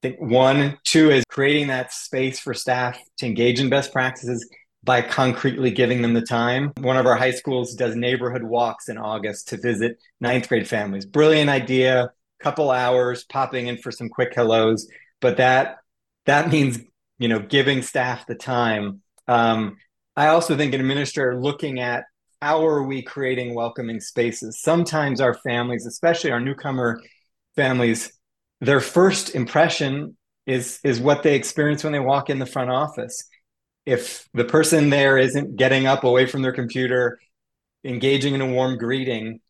I 0.02 0.08
think 0.08 0.20
one, 0.20 0.78
two 0.84 1.10
is 1.10 1.24
creating 1.28 1.68
that 1.68 1.92
space 1.92 2.38
for 2.38 2.54
staff 2.54 2.98
to 3.18 3.26
engage 3.26 3.60
in 3.60 3.68
best 3.68 3.92
practices 3.92 4.48
by 4.84 5.02
concretely 5.02 5.70
giving 5.70 6.02
them 6.02 6.14
the 6.14 6.22
time. 6.22 6.72
One 6.78 6.96
of 6.96 7.06
our 7.06 7.16
high 7.16 7.32
schools 7.32 7.74
does 7.74 7.96
neighborhood 7.96 8.42
walks 8.42 8.88
in 8.88 8.96
August 8.96 9.48
to 9.48 9.56
visit 9.56 9.98
ninth 10.20 10.48
grade 10.48 10.68
families. 10.68 11.04
Brilliant 11.04 11.50
idea, 11.50 12.12
couple 12.40 12.70
hours 12.70 13.24
popping 13.24 13.66
in 13.66 13.78
for 13.78 13.90
some 13.90 14.08
quick 14.08 14.34
hellos, 14.34 14.88
but 15.20 15.36
that 15.38 15.78
that 16.26 16.50
means 16.50 16.78
you 17.18 17.28
know 17.28 17.40
giving 17.40 17.82
staff 17.82 18.26
the 18.26 18.34
time. 18.34 19.02
Um, 19.26 19.76
I 20.16 20.28
also 20.28 20.56
think 20.56 20.74
an 20.74 20.80
administrator 20.80 21.40
looking 21.40 21.80
at 21.80 22.04
how 22.40 22.66
are 22.66 22.82
we 22.82 23.02
creating 23.02 23.54
welcoming 23.54 24.00
spaces? 24.00 24.60
Sometimes 24.60 25.20
our 25.20 25.34
families, 25.34 25.86
especially 25.86 26.30
our 26.30 26.40
newcomer 26.40 27.00
families, 27.56 28.12
their 28.60 28.80
first 28.80 29.34
impression 29.34 30.16
is 30.46 30.80
is 30.82 31.00
what 31.00 31.22
they 31.22 31.34
experience 31.34 31.84
when 31.84 31.92
they 31.92 32.00
walk 32.00 32.30
in 32.30 32.38
the 32.38 32.46
front 32.46 32.70
office. 32.70 33.28
If 33.86 34.28
the 34.34 34.44
person 34.44 34.90
there 34.90 35.18
isn't 35.18 35.56
getting 35.56 35.86
up 35.86 36.04
away 36.04 36.26
from 36.26 36.42
their 36.42 36.52
computer, 36.52 37.18
engaging 37.84 38.34
in 38.34 38.40
a 38.40 38.46
warm 38.46 38.78
greeting, 38.78 39.40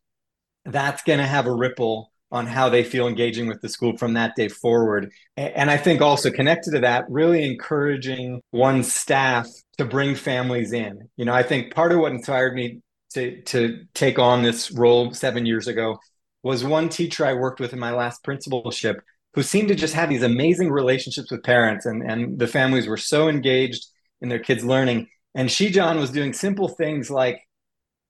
that's 0.64 1.02
going 1.02 1.18
to 1.18 1.26
have 1.26 1.46
a 1.46 1.54
ripple 1.54 2.12
on 2.30 2.46
how 2.46 2.68
they 2.68 2.84
feel 2.84 3.08
engaging 3.08 3.46
with 3.46 3.60
the 3.62 3.68
school 3.68 3.96
from 3.96 4.14
that 4.14 4.36
day 4.36 4.48
forward. 4.48 5.10
And 5.36 5.70
I 5.70 5.76
think 5.76 6.02
also 6.02 6.30
connected 6.30 6.72
to 6.72 6.80
that, 6.80 7.04
really 7.08 7.44
encouraging 7.44 8.42
one's 8.52 8.94
staff 8.94 9.46
to 9.78 9.84
bring 9.84 10.14
families 10.14 10.72
in. 10.72 11.08
You 11.16 11.24
know, 11.24 11.32
I 11.32 11.42
think 11.42 11.74
part 11.74 11.92
of 11.92 11.98
what 11.98 12.12
inspired 12.12 12.54
me 12.54 12.80
to 13.14 13.40
to 13.42 13.84
take 13.94 14.18
on 14.18 14.42
this 14.42 14.70
role 14.70 15.14
seven 15.14 15.46
years 15.46 15.66
ago 15.66 15.98
was 16.42 16.64
one 16.64 16.88
teacher 16.88 17.24
I 17.24 17.34
worked 17.34 17.60
with 17.60 17.72
in 17.72 17.78
my 17.78 17.92
last 17.92 18.22
principalship 18.22 19.02
who 19.34 19.42
seemed 19.42 19.68
to 19.68 19.74
just 19.74 19.94
have 19.94 20.08
these 20.08 20.22
amazing 20.22 20.70
relationships 20.70 21.30
with 21.30 21.42
parents 21.42 21.86
and, 21.86 22.02
and 22.02 22.38
the 22.38 22.46
families 22.46 22.86
were 22.86 22.96
so 22.96 23.28
engaged 23.28 23.86
in 24.20 24.28
their 24.28 24.38
kids 24.38 24.64
learning. 24.64 25.08
And 25.34 25.50
she, 25.50 25.70
John, 25.70 25.98
was 25.98 26.10
doing 26.10 26.32
simple 26.32 26.68
things 26.68 27.10
like 27.10 27.40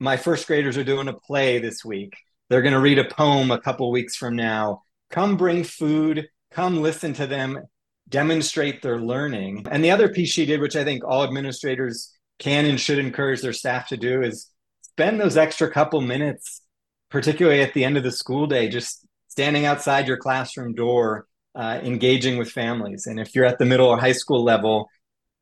my 0.00 0.16
first 0.16 0.46
graders 0.46 0.76
are 0.76 0.84
doing 0.84 1.08
a 1.08 1.12
play 1.12 1.58
this 1.58 1.84
week. 1.84 2.16
They're 2.48 2.62
going 2.62 2.74
to 2.74 2.80
read 2.80 2.98
a 2.98 3.04
poem 3.04 3.50
a 3.50 3.60
couple 3.60 3.90
weeks 3.90 4.16
from 4.16 4.36
now. 4.36 4.84
Come 5.10 5.36
bring 5.36 5.64
food, 5.64 6.28
come 6.50 6.80
listen 6.80 7.12
to 7.14 7.26
them, 7.26 7.58
demonstrate 8.08 8.82
their 8.82 8.98
learning. 8.98 9.66
And 9.70 9.84
the 9.84 9.90
other 9.90 10.08
piece 10.08 10.30
she 10.30 10.46
did, 10.46 10.60
which 10.60 10.76
I 10.76 10.84
think 10.84 11.04
all 11.04 11.24
administrators 11.24 12.14
can 12.38 12.64
and 12.64 12.80
should 12.80 12.98
encourage 12.98 13.42
their 13.42 13.52
staff 13.52 13.88
to 13.88 13.96
do, 13.96 14.22
is 14.22 14.50
spend 14.82 15.20
those 15.20 15.36
extra 15.36 15.70
couple 15.70 16.00
minutes, 16.00 16.62
particularly 17.10 17.60
at 17.60 17.74
the 17.74 17.84
end 17.84 17.96
of 17.96 18.02
the 18.02 18.12
school 18.12 18.46
day, 18.46 18.68
just 18.68 19.06
standing 19.28 19.64
outside 19.64 20.08
your 20.08 20.16
classroom 20.16 20.74
door, 20.74 21.26
uh, 21.54 21.80
engaging 21.82 22.38
with 22.38 22.50
families. 22.50 23.06
And 23.06 23.20
if 23.20 23.34
you're 23.34 23.44
at 23.44 23.58
the 23.58 23.64
middle 23.64 23.88
or 23.88 23.98
high 23.98 24.12
school 24.12 24.42
level, 24.42 24.88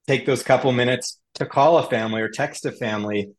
take 0.07 0.27
those 0.27 0.43
couple 0.43 0.73
minutes 0.73 1.21
to 1.35 1.47
call 1.47 1.79
a 1.79 1.89
family 1.89 2.23
or 2.23 2.29
text 2.29 2.65
a 2.65 2.73
family 2.73 3.31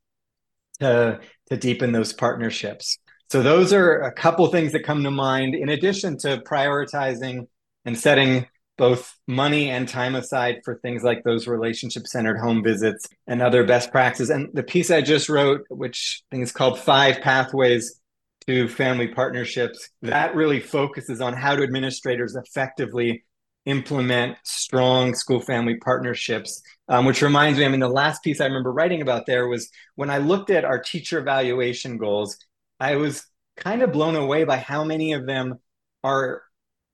to 0.79 1.19
to 1.49 1.57
deepen 1.57 1.91
those 1.91 2.13
partnerships. 2.13 2.97
So 3.29 3.41
those 3.41 3.73
are 3.73 4.01
a 4.01 4.11
couple 4.11 4.47
things 4.47 4.71
that 4.73 4.83
come 4.83 5.03
to 5.03 5.11
mind 5.11 5.55
in 5.55 5.69
addition 5.69 6.17
to 6.19 6.37
prioritizing 6.39 7.47
and 7.85 7.97
setting 7.97 8.47
both 8.77 9.15
money 9.27 9.69
and 9.69 9.87
time 9.87 10.15
aside 10.15 10.61
for 10.63 10.75
things 10.75 11.03
like 11.03 11.23
those 11.23 11.47
relationship 11.47 12.07
centered 12.07 12.37
home 12.37 12.63
visits 12.63 13.07
and 13.25 13.41
other 13.41 13.63
best 13.63 13.91
practices. 13.91 14.29
And 14.29 14.49
the 14.53 14.63
piece 14.63 14.91
I 14.91 15.01
just 15.01 15.29
wrote, 15.29 15.65
which 15.69 16.23
I 16.31 16.35
think 16.35 16.43
is 16.43 16.51
called 16.51 16.79
Five 16.79 17.21
Pathways 17.21 17.99
to 18.47 18.67
Family 18.67 19.07
Partnerships, 19.07 19.89
that 20.03 20.35
really 20.35 20.59
focuses 20.59 21.21
on 21.21 21.33
how 21.33 21.55
do 21.55 21.63
administrators 21.63 22.35
effectively 22.35 23.23
implement 23.65 24.37
strong 24.43 25.13
school 25.13 25.41
family 25.41 25.75
partnerships. 25.75 26.61
Um, 26.87 27.05
which 27.05 27.21
reminds 27.21 27.59
me, 27.59 27.65
I 27.65 27.67
mean, 27.67 27.81
the 27.81 27.89
last 27.89 28.23
piece 28.23 28.39
I 28.39 28.45
remember 28.45 28.71
writing 28.71 29.01
about 29.01 29.25
there 29.25 29.47
was 29.47 29.69
when 29.95 30.09
I 30.09 30.19
looked 30.19 30.49
at 30.49 30.63
our 30.63 30.79
teacher 30.79 31.19
evaluation 31.19 31.97
goals, 31.97 32.37
I 32.79 32.95
was 32.95 33.25
kind 33.57 33.81
of 33.81 33.91
blown 33.91 34.15
away 34.15 34.45
by 34.45 34.57
how 34.57 34.85
many 34.85 35.13
of 35.13 35.25
them 35.25 35.55
are 36.03 36.43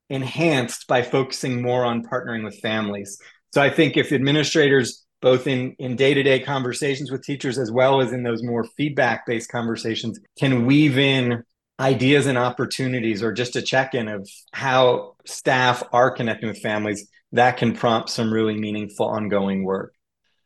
enhanced 0.09 0.87
by 0.87 1.01
focusing 1.01 1.61
more 1.61 1.85
on 1.85 2.05
partnering 2.05 2.43
with 2.43 2.59
families. 2.59 3.17
So 3.53 3.61
I 3.61 3.69
think 3.69 3.97
if 3.97 4.11
administrators, 4.11 5.05
both 5.21 5.47
in, 5.47 5.75
in 5.79 5.95
day-to-day 5.95 6.41
conversations 6.41 7.11
with 7.11 7.23
teachers 7.23 7.57
as 7.57 7.71
well 7.71 8.01
as 8.01 8.11
in 8.11 8.23
those 8.23 8.43
more 8.43 8.63
feedback-based 8.77 9.49
conversations, 9.49 10.19
can 10.37 10.65
weave 10.65 10.97
in 10.97 11.43
ideas 11.79 12.27
and 12.27 12.37
opportunities 12.37 13.23
or 13.23 13.31
just 13.31 13.55
a 13.55 13.61
check-in 13.61 14.07
of 14.07 14.29
how 14.51 15.15
staff 15.25 15.83
are 15.91 16.11
connecting 16.11 16.49
with 16.49 16.59
families, 16.59 17.09
that 17.31 17.57
can 17.57 17.75
prompt 17.75 18.09
some 18.09 18.31
really 18.31 18.57
meaningful 18.57 19.07
ongoing 19.07 19.63
work. 19.63 19.93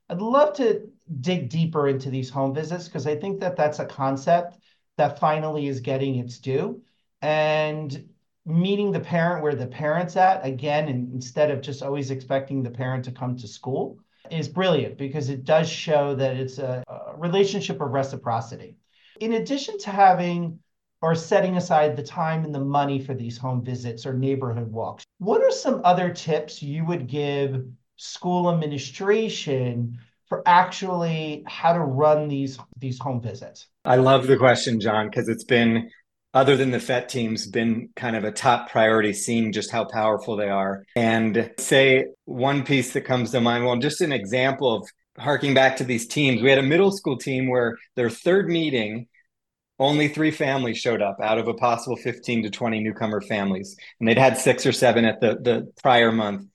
I'd 0.10 0.22
love 0.22 0.54
to 0.56 0.88
dig 1.20 1.50
deeper 1.50 1.90
into 1.90 2.10
these 2.10 2.30
home 2.30 2.54
visits 2.56 2.86
because 2.86 3.08
I 3.08 3.18
think 3.18 3.42
that 3.42 3.58
that's 3.58 3.80
a 3.80 3.86
concept 3.86 4.58
that 4.98 5.20
finally 5.20 5.68
is 5.68 5.82
getting 5.82 6.16
its 6.16 6.40
due. 6.40 6.82
And 7.22 8.10
meeting 8.48 8.92
the 8.92 9.00
parent 9.00 9.44
where 9.44 9.56
the 9.56 9.68
parent's 9.68 10.16
at 10.16 10.46
again 10.46 10.88
and 10.88 11.14
instead 11.14 11.52
of 11.52 11.62
just 11.62 11.84
always 11.84 12.12
expecting 12.12 12.64
the 12.64 12.72
parent 12.72 13.04
to 13.06 13.12
come 13.12 13.36
to 13.36 13.48
school 13.48 14.00
is 14.32 14.48
brilliant 14.48 14.98
because 14.98 15.30
it 15.30 15.44
does 15.44 15.70
show 15.70 16.16
that 16.16 16.38
it's 16.38 16.58
a, 16.58 16.84
a 16.88 17.16
relationship 17.18 17.82
of 17.82 17.92
reciprocity. 17.92 18.78
In 19.20 19.34
addition 19.34 19.78
to 19.80 19.90
having 19.90 20.60
or 21.02 21.14
setting 21.14 21.58
aside 21.58 21.96
the 21.96 22.04
time 22.04 22.44
and 22.44 22.56
the 22.56 22.60
money 22.60 23.00
for 23.00 23.14
these 23.14 23.38
home 23.38 23.64
visits 23.64 24.06
or 24.06 24.14
neighborhood 24.14 24.72
walks 24.72 25.06
what 25.20 25.42
are 25.42 25.52
some 25.52 25.82
other 25.84 26.10
tips 26.14 26.62
you 26.62 26.86
would 26.86 27.08
give 27.08 27.66
school 27.96 28.52
administration 28.52 29.98
for 30.28 30.44
actually 30.46 31.44
how 31.48 31.74
to 31.74 31.80
run 31.80 32.28
these 32.28 32.60
these 32.78 33.00
home 33.00 33.22
visits? 33.22 33.68
I 33.86 33.96
love 33.96 34.28
the 34.28 34.38
question 34.38 34.80
john 34.80 35.10
because 35.10 35.30
it's 35.30 35.44
been 35.46 35.90
other 36.34 36.56
than 36.56 36.72
the 36.72 36.80
FET 36.80 37.10
teams, 37.10 37.48
been 37.48 37.90
kind 37.96 38.16
of 38.16 38.24
a 38.24 38.32
top 38.32 38.70
priority, 38.70 39.14
seeing 39.14 39.52
just 39.52 39.72
how 39.72 39.86
powerful 39.86 40.36
they 40.36 40.50
are. 40.50 40.84
And 40.96 41.52
say 41.58 42.06
one 42.26 42.64
piece 42.64 42.94
that 42.94 43.02
comes 43.02 43.32
to 43.32 43.42
mind, 43.42 43.66
well, 43.66 43.78
just 43.78 44.02
an 44.02 44.12
example 44.12 44.76
of 44.76 44.88
harking 45.18 45.54
back 45.54 45.78
to 45.78 45.84
these 45.84 46.08
teams, 46.08 46.42
we 46.42 46.50
had 46.50 46.60
a 46.60 46.64
middle 46.64 46.92
school 46.92 47.18
team 47.18 47.50
where 47.50 47.78
their 47.96 48.10
third 48.10 48.50
meeting, 48.50 49.08
only 49.80 50.08
three 50.08 50.32
families 50.32 50.78
showed 50.78 51.02
up 51.02 51.18
out 51.22 51.38
of 51.38 51.48
a 51.48 51.54
possible 51.54 51.96
15 51.96 52.44
to 52.44 52.50
20 52.50 52.82
newcomer 52.82 53.22
families. 53.22 53.76
And 54.00 54.08
they'd 54.08 54.18
had 54.18 54.38
six 54.38 54.66
or 54.66 54.72
seven 54.72 55.06
at 55.06 55.22
the, 55.22 55.38
the 55.42 55.72
prior 55.82 56.12
month. 56.12 56.48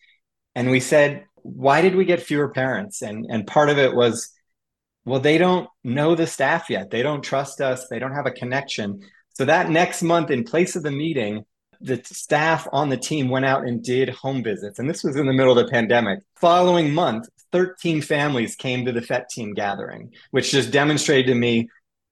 And 0.54 0.70
we 0.70 0.80
said, 0.80 1.24
why 1.36 1.80
did 1.80 1.96
we 1.96 2.04
get 2.04 2.22
fewer 2.22 2.50
parents? 2.50 3.02
And, 3.02 3.26
and 3.28 3.46
part 3.46 3.68
of 3.68 3.78
it 3.78 3.94
was, 3.94 4.30
well, 5.04 5.20
they 5.20 5.38
don't 5.38 5.68
know 5.82 6.14
the 6.14 6.26
staff 6.26 6.70
yet. 6.70 6.90
They 6.90 7.02
don't 7.02 7.22
trust 7.22 7.60
us. 7.60 7.88
They 7.88 7.98
don't 7.98 8.14
have 8.14 8.26
a 8.26 8.30
connection. 8.30 9.00
So 9.34 9.44
that 9.44 9.70
next 9.70 10.02
month, 10.02 10.30
in 10.30 10.44
place 10.44 10.76
of 10.76 10.82
the 10.82 10.90
meeting, 10.90 11.44
the 11.80 12.00
staff 12.04 12.68
on 12.72 12.88
the 12.88 12.96
team 12.96 13.28
went 13.28 13.44
out 13.44 13.66
and 13.66 13.82
did 13.82 14.08
home 14.10 14.42
visits. 14.42 14.78
And 14.78 14.88
this 14.88 15.02
was 15.02 15.16
in 15.16 15.26
the 15.26 15.32
middle 15.32 15.56
of 15.56 15.64
the 15.64 15.70
pandemic. 15.70 16.20
Following 16.36 16.94
month, 16.94 17.28
13 17.50 18.00
families 18.00 18.54
came 18.54 18.84
to 18.84 18.92
the 18.92 19.02
FET 19.02 19.28
team 19.28 19.52
gathering, 19.52 20.12
which 20.30 20.52
just 20.52 20.70
demonstrated 20.70 21.26
to 21.26 21.34
me 21.34 21.68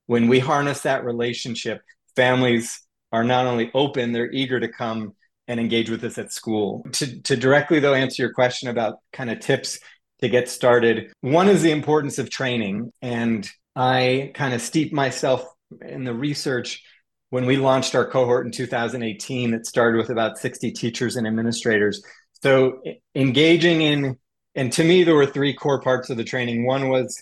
when 0.06 0.28
we 0.28 0.38
harness 0.38 0.80
that 0.82 1.04
relationship, 1.04 1.82
families 2.16 2.82
are 3.12 3.24
not 3.24 3.46
only 3.46 3.70
open, 3.74 4.12
they're 4.12 4.30
eager 4.30 4.58
to 4.60 4.68
come 4.68 5.14
and 5.46 5.58
engage 5.58 5.88
with 5.88 6.04
us 6.04 6.18
at 6.18 6.32
school. 6.32 6.84
To, 6.92 7.22
to 7.22 7.36
directly, 7.36 7.80
though, 7.80 7.94
answer 7.94 8.22
your 8.22 8.32
question 8.32 8.68
about 8.68 8.98
kind 9.12 9.30
of 9.30 9.40
tips 9.40 9.78
to 10.20 10.28
get 10.28 10.48
started, 10.48 11.12
one 11.20 11.48
is 11.48 11.62
the 11.62 11.70
importance 11.70 12.18
of 12.18 12.28
training. 12.28 12.92
And 13.02 13.48
I 13.74 14.32
kind 14.34 14.52
of 14.52 14.60
steep 14.60 14.92
myself 14.92 15.44
in 15.80 16.04
the 16.04 16.14
research 16.14 16.82
when 17.30 17.46
we 17.46 17.56
launched 17.56 17.94
our 17.94 18.04
cohort 18.08 18.44
in 18.44 18.52
2018 18.52 19.54
it 19.54 19.66
started 19.66 19.98
with 19.98 20.10
about 20.10 20.38
60 20.38 20.70
teachers 20.72 21.16
and 21.16 21.26
administrators. 21.26 22.02
So 22.42 22.82
engaging 23.14 23.82
in 23.82 24.18
and 24.54 24.72
to 24.72 24.84
me 24.84 25.04
there 25.04 25.14
were 25.14 25.26
three 25.26 25.54
core 25.54 25.80
parts 25.80 26.10
of 26.10 26.16
the 26.16 26.24
training. 26.24 26.66
One 26.66 26.88
was 26.88 27.20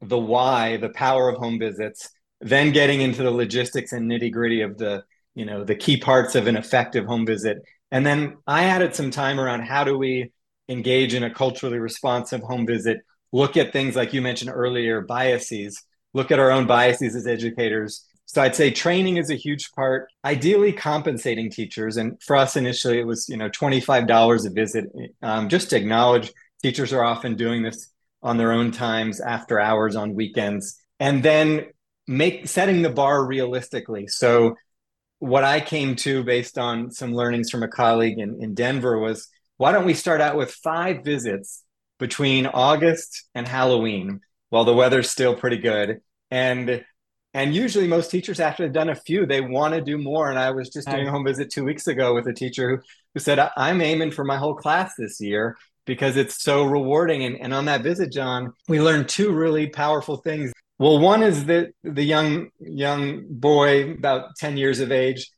the 0.00 0.18
why 0.18 0.76
the 0.76 0.90
power 0.90 1.28
of 1.28 1.36
home 1.36 1.58
visits 1.58 2.08
then 2.42 2.72
getting 2.72 3.02
into 3.02 3.22
the 3.22 3.30
logistics 3.30 3.92
and 3.92 4.10
nitty 4.10 4.32
gritty 4.32 4.62
of 4.62 4.78
the 4.78 5.02
you 5.34 5.44
know 5.44 5.64
the 5.64 5.74
key 5.74 5.98
parts 5.98 6.34
of 6.34 6.46
an 6.46 6.56
effective 6.56 7.06
home 7.06 7.26
visit. 7.26 7.58
And 7.90 8.06
then 8.06 8.36
i 8.46 8.64
added 8.64 8.94
some 8.94 9.10
time 9.10 9.40
around 9.40 9.62
how 9.62 9.84
do 9.84 9.98
we 9.98 10.32
engage 10.68 11.14
in 11.14 11.24
a 11.24 11.34
culturally 11.34 11.78
responsive 11.78 12.42
home 12.42 12.66
visit 12.66 13.00
look 13.32 13.56
at 13.56 13.72
things 13.72 13.96
like 13.96 14.12
you 14.12 14.22
mentioned 14.22 14.50
earlier 14.52 15.00
biases. 15.00 15.82
Look 16.12 16.30
at 16.30 16.38
our 16.38 16.50
own 16.50 16.66
biases 16.66 17.14
as 17.14 17.26
educators 17.26 18.04
so 18.32 18.40
I'd 18.42 18.54
say 18.54 18.70
training 18.70 19.16
is 19.16 19.28
a 19.28 19.34
huge 19.34 19.72
part. 19.72 20.08
Ideally, 20.24 20.72
compensating 20.72 21.50
teachers, 21.50 21.96
and 21.96 22.16
for 22.22 22.36
us 22.36 22.54
initially, 22.54 23.00
it 23.00 23.06
was 23.06 23.28
you 23.28 23.36
know 23.36 23.48
twenty 23.48 23.80
five 23.80 24.06
dollars 24.06 24.44
a 24.44 24.50
visit, 24.50 24.84
um, 25.20 25.48
just 25.48 25.70
to 25.70 25.76
acknowledge 25.76 26.32
teachers 26.62 26.92
are 26.92 27.02
often 27.02 27.34
doing 27.34 27.64
this 27.64 27.92
on 28.22 28.36
their 28.36 28.52
own 28.52 28.70
times, 28.70 29.20
after 29.20 29.58
hours, 29.58 29.96
on 29.96 30.14
weekends, 30.14 30.80
and 31.00 31.24
then 31.24 31.66
make 32.06 32.46
setting 32.46 32.82
the 32.82 32.90
bar 32.90 33.24
realistically. 33.26 34.06
So 34.06 34.54
what 35.18 35.42
I 35.42 35.60
came 35.60 35.96
to 35.96 36.22
based 36.22 36.56
on 36.56 36.92
some 36.92 37.12
learnings 37.12 37.50
from 37.50 37.64
a 37.64 37.68
colleague 37.68 38.20
in, 38.20 38.40
in 38.40 38.54
Denver 38.54 38.96
was 38.96 39.26
why 39.56 39.72
don't 39.72 39.86
we 39.86 39.94
start 39.94 40.20
out 40.20 40.36
with 40.36 40.52
five 40.52 41.02
visits 41.02 41.64
between 41.98 42.46
August 42.46 43.24
and 43.34 43.48
Halloween 43.48 44.20
while 44.50 44.64
the 44.64 44.74
weather's 44.74 45.10
still 45.10 45.34
pretty 45.34 45.58
good 45.58 46.00
and 46.30 46.84
and 47.32 47.54
usually, 47.54 47.86
most 47.86 48.10
teachers, 48.10 48.40
after 48.40 48.64
they've 48.64 48.72
done 48.72 48.88
a 48.88 48.94
few, 48.94 49.24
they 49.24 49.40
want 49.40 49.74
to 49.74 49.80
do 49.80 49.98
more. 49.98 50.30
And 50.30 50.38
I 50.38 50.50
was 50.50 50.68
just 50.68 50.88
doing 50.88 51.06
a 51.06 51.10
home 51.12 51.24
visit 51.24 51.50
two 51.50 51.64
weeks 51.64 51.86
ago 51.86 52.12
with 52.12 52.26
a 52.26 52.32
teacher 52.32 52.70
who, 52.70 52.82
who 53.14 53.20
said, 53.20 53.38
I'm 53.56 53.80
aiming 53.80 54.10
for 54.10 54.24
my 54.24 54.36
whole 54.36 54.54
class 54.54 54.94
this 54.98 55.20
year 55.20 55.56
because 55.86 56.16
it's 56.16 56.42
so 56.42 56.64
rewarding. 56.64 57.24
And, 57.24 57.40
and 57.40 57.54
on 57.54 57.66
that 57.66 57.82
visit, 57.82 58.12
John, 58.12 58.52
we 58.68 58.80
learned 58.80 59.08
two 59.08 59.32
really 59.32 59.68
powerful 59.68 60.16
things. 60.16 60.52
Well, 60.80 60.98
one 60.98 61.22
is 61.22 61.44
that 61.44 61.68
the 61.84 62.02
young 62.02 62.48
young 62.58 63.26
boy, 63.28 63.92
about 63.92 64.34
10 64.36 64.56
years 64.56 64.80
of 64.80 64.90
age, 64.90 65.30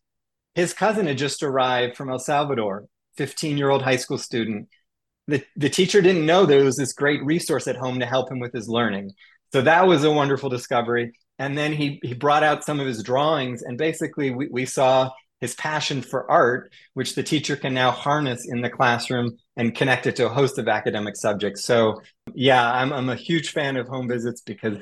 his 0.54 0.72
cousin 0.72 1.06
had 1.06 1.18
just 1.18 1.42
arrived 1.42 1.96
from 1.96 2.10
El 2.10 2.18
Salvador, 2.18 2.86
15 3.18 3.58
year 3.58 3.68
old 3.68 3.82
high 3.82 3.96
school 3.96 4.18
student. 4.18 4.68
The, 5.28 5.44
the 5.56 5.68
teacher 5.68 6.00
didn't 6.00 6.26
know 6.26 6.46
there 6.46 6.64
was 6.64 6.76
this 6.76 6.94
great 6.94 7.22
resource 7.22 7.66
at 7.68 7.76
home 7.76 8.00
to 8.00 8.06
help 8.06 8.30
him 8.30 8.40
with 8.40 8.52
his 8.52 8.68
learning. 8.68 9.10
So 9.52 9.60
that 9.60 9.86
was 9.86 10.04
a 10.04 10.10
wonderful 10.10 10.48
discovery 10.48 11.12
and 11.42 11.58
then 11.58 11.72
he 11.72 11.98
he 12.02 12.14
brought 12.14 12.44
out 12.44 12.64
some 12.64 12.78
of 12.78 12.86
his 12.86 13.02
drawings 13.02 13.62
and 13.62 13.76
basically 13.76 14.30
we, 14.30 14.46
we 14.48 14.64
saw 14.64 15.10
his 15.40 15.54
passion 15.56 16.00
for 16.00 16.30
art 16.30 16.72
which 16.94 17.16
the 17.16 17.22
teacher 17.22 17.56
can 17.56 17.74
now 17.74 17.90
harness 17.90 18.46
in 18.48 18.60
the 18.60 18.70
classroom 18.70 19.36
and 19.56 19.74
connect 19.74 20.06
it 20.06 20.14
to 20.16 20.26
a 20.26 20.28
host 20.28 20.56
of 20.58 20.68
academic 20.68 21.16
subjects. 21.16 21.64
So 21.64 22.00
yeah 22.32 22.72
i'm, 22.72 22.92
I'm 22.92 23.08
a 23.08 23.16
huge 23.16 23.50
fan 23.50 23.76
of 23.76 23.88
home 23.88 24.08
visits 24.08 24.40
because 24.40 24.78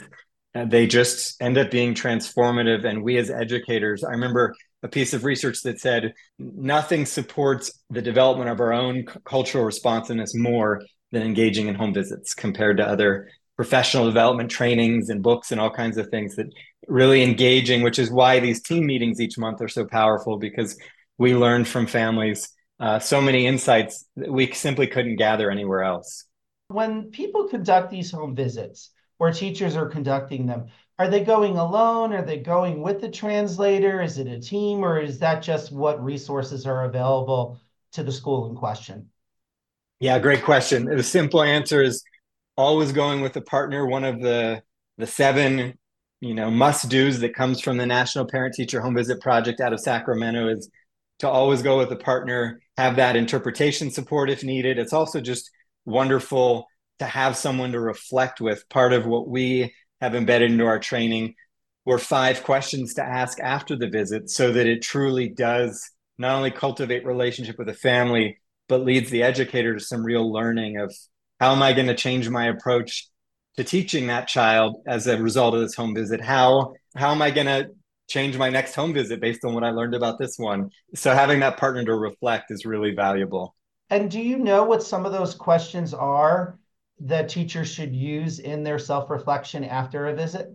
uh, 0.55 0.67
they 0.67 0.87
just 0.87 1.41
end 1.41 1.57
up 1.57 1.71
being 1.71 1.95
transformative 1.95 2.85
and 2.85 3.03
we 3.03 3.17
as 3.17 3.31
educators 3.31 4.05
i 4.05 4.11
remember 4.11 4.55
a 4.83 4.89
piece 4.89 5.15
of 5.15 5.25
research 5.25 5.63
that 5.63 5.81
said 5.81 6.13
nothing 6.39 7.07
supports 7.07 7.71
the 7.89 8.03
development 8.03 8.51
of 8.51 8.61
our 8.61 8.73
own 8.73 9.05
cultural 9.25 9.65
responsiveness 9.65 10.35
more 10.35 10.83
than 11.13 11.23
engaging 11.23 11.69
in 11.69 11.75
home 11.75 11.95
visits 11.95 12.35
compared 12.35 12.77
to 12.77 12.87
other 12.87 13.29
professional 13.61 14.07
development 14.07 14.51
trainings 14.51 15.11
and 15.11 15.23
books 15.23 15.53
and 15.53 15.61
all 15.61 15.69
kinds 15.69 15.99
of 15.99 16.09
things 16.09 16.35
that 16.35 16.47
really 16.89 17.23
engaging, 17.23 17.83
which 17.83 17.99
is 17.99 18.11
why 18.11 18.41
these 18.41 18.63
team 18.63 18.87
meetings 18.87 19.21
each 19.21 19.37
month 19.37 19.61
are 19.61 19.69
so 19.69 19.85
powerful 19.85 20.39
because 20.39 20.79
we 21.19 21.37
learn 21.37 21.63
from 21.67 21.87
families 21.87 22.49
uh, 22.81 22.99
so 22.99 23.21
many 23.21 23.47
insights 23.47 24.07
that 24.17 24.33
we 24.33 24.51
simply 24.53 24.87
couldn't 24.87 25.17
gather 25.17 25.51
anywhere 25.51 25.83
else. 25.83 26.25
When 26.69 27.11
people 27.11 27.49
conduct 27.49 27.91
these 27.91 28.11
home 28.11 28.35
visits, 28.35 28.93
where 29.19 29.31
teachers 29.31 29.77
are 29.77 29.91
conducting 29.91 30.47
them, 30.47 30.69
are 30.99 31.09
they 31.09 31.23
going 31.23 31.59
alone? 31.59 32.15
Are 32.15 32.25
they 32.25 32.39
going 32.39 32.81
with 32.81 33.03
the 33.03 33.11
translator? 33.11 34.01
Is 34.01 34.17
it 34.17 34.27
a 34.27 34.41
team, 34.41 34.83
or 34.83 34.99
is 34.99 35.19
that 35.19 35.43
just 35.43 35.71
what 35.71 36.03
resources 36.03 36.67
are 36.67 36.87
available 36.87 37.61
to 37.93 38.03
the 38.03 38.11
school 38.11 38.49
in 38.49 38.57
question? 38.57 39.11
Yeah, 39.99 40.19
great 40.19 40.45
question. 40.45 40.87
The 40.87 41.03
simple 41.03 41.43
answer 41.43 41.83
is 41.83 42.03
always 42.61 42.93
going 42.93 43.23
with 43.23 43.37
a 43.37 43.41
partner. 43.41 43.87
One 43.87 44.05
of 44.05 44.21
the 44.21 44.63
the 44.99 45.07
seven 45.07 45.79
you 46.21 46.35
know 46.35 46.51
must 46.51 46.89
do's 46.91 47.21
that 47.21 47.35
comes 47.35 47.61
from 47.61 47.79
the 47.79 47.87
National 47.87 48.27
Parent 48.27 48.55
Teacher 48.55 48.81
Home 48.81 48.95
Visit 48.95 49.21
Project 49.21 49.61
out 49.61 49.73
of 49.73 49.81
Sacramento 49.81 50.49
is 50.49 50.71
to 51.21 51.29
always 51.29 51.63
go 51.63 51.79
with 51.79 51.91
a 51.93 51.97
partner, 51.97 52.61
have 52.77 52.97
that 52.97 53.17
interpretation 53.17 53.91
support 53.91 54.31
if 54.31 54.45
needed. 54.45 54.79
It's 54.79 54.93
also 54.93 55.21
just 55.21 55.51
wonderful 55.85 56.67
to 56.99 57.07
have 57.07 57.37
someone 57.37 57.73
to 57.73 57.81
reflect 57.81 58.41
with. 58.41 58.69
Part 58.69 58.93
of 58.93 59.07
what 59.07 59.29
we 59.29 59.75
have 60.01 60.15
embedded 60.15 60.51
into 60.51 60.67
our 60.67 60.79
training 60.79 61.35
were 61.85 61.99
five 61.99 62.43
questions 62.43 62.95
to 62.95 63.03
ask 63.03 63.41
after 63.41 63.77
the 63.77 63.89
visit 63.89 64.31
so 64.31 64.53
that 64.53 64.67
it 64.67 64.83
truly 64.83 65.29
does 65.29 65.91
not 66.19 66.37
only 66.37 66.51
cultivate 66.51 67.07
relationship 67.07 67.57
with 67.59 67.67
the 67.67 67.75
family 67.75 68.39
but 68.69 68.85
leads 68.85 69.11
the 69.11 69.23
educator 69.23 69.75
to 69.75 69.81
some 69.81 70.05
real 70.05 70.31
learning 70.33 70.77
of 70.77 70.95
how 71.41 71.53
am 71.53 71.63
I 71.63 71.73
going 71.73 71.87
to 71.87 71.95
change 71.95 72.29
my 72.29 72.49
approach 72.49 73.09
to 73.57 73.65
teaching 73.65 74.07
that 74.07 74.29
child 74.29 74.83
as 74.87 75.07
a 75.07 75.21
result 75.21 75.55
of 75.55 75.61
this 75.61 75.75
home 75.75 75.95
visit? 75.95 76.21
How 76.21 76.75
how 76.95 77.11
am 77.11 77.23
I 77.23 77.31
going 77.31 77.47
to 77.47 77.71
change 78.09 78.37
my 78.37 78.51
next 78.51 78.75
home 78.75 78.93
visit 78.93 79.21
based 79.21 79.45
on 79.45 79.55
what 79.55 79.65
I 79.65 79.71
learned 79.71 79.95
about 79.95 80.19
this 80.19 80.39
one? 80.39 80.71
So 80.95 81.15
having 81.15 81.41
that 81.41 81.57
partner 81.57 81.85
to 81.85 81.95
reflect 81.95 82.51
is 82.51 82.67
really 82.67 82.95
valuable. 82.95 83.57
And 83.89 84.11
do 84.11 84.21
you 84.21 84.39
know 84.39 84.65
what 84.65 84.83
some 84.83 85.07
of 85.07 85.13
those 85.13 85.35
questions 85.35 85.95
are 85.95 86.59
that 87.01 87.29
teachers 87.29 87.69
should 87.69 87.95
use 87.95 88.39
in 88.39 88.63
their 88.63 88.79
self-reflection 88.79 89.65
after 89.65 90.09
a 90.09 90.15
visit? 90.15 90.49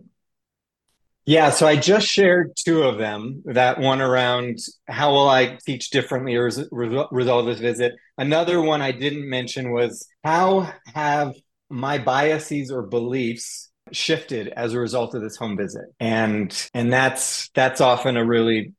Yeah, 1.26 1.50
so 1.50 1.66
I 1.66 1.74
just 1.74 2.06
shared 2.06 2.52
two 2.56 2.84
of 2.84 2.98
them. 2.98 3.42
That 3.46 3.80
one 3.80 4.00
around 4.00 4.60
how 4.86 5.10
will 5.10 5.28
I 5.28 5.58
teach 5.66 5.90
differently 5.90 6.36
as 6.36 6.58
a 6.58 6.66
result 6.70 7.10
of 7.40 7.46
this 7.46 7.58
visit. 7.58 7.94
Another 8.16 8.62
one 8.62 8.80
I 8.80 8.92
didn't 8.92 9.28
mention 9.28 9.72
was 9.72 10.06
how 10.22 10.72
have 10.94 11.34
my 11.68 11.98
biases 11.98 12.70
or 12.70 12.82
beliefs 12.82 13.70
shifted 13.92 14.48
as 14.48 14.72
a 14.72 14.80
result 14.80 15.14
of 15.14 15.22
this 15.22 15.36
home 15.36 15.56
visit 15.56 15.84
and 16.00 16.68
and 16.74 16.92
that's 16.92 17.50
that's 17.50 17.80
often 17.80 18.16
a 18.16 18.24
really 18.24 18.72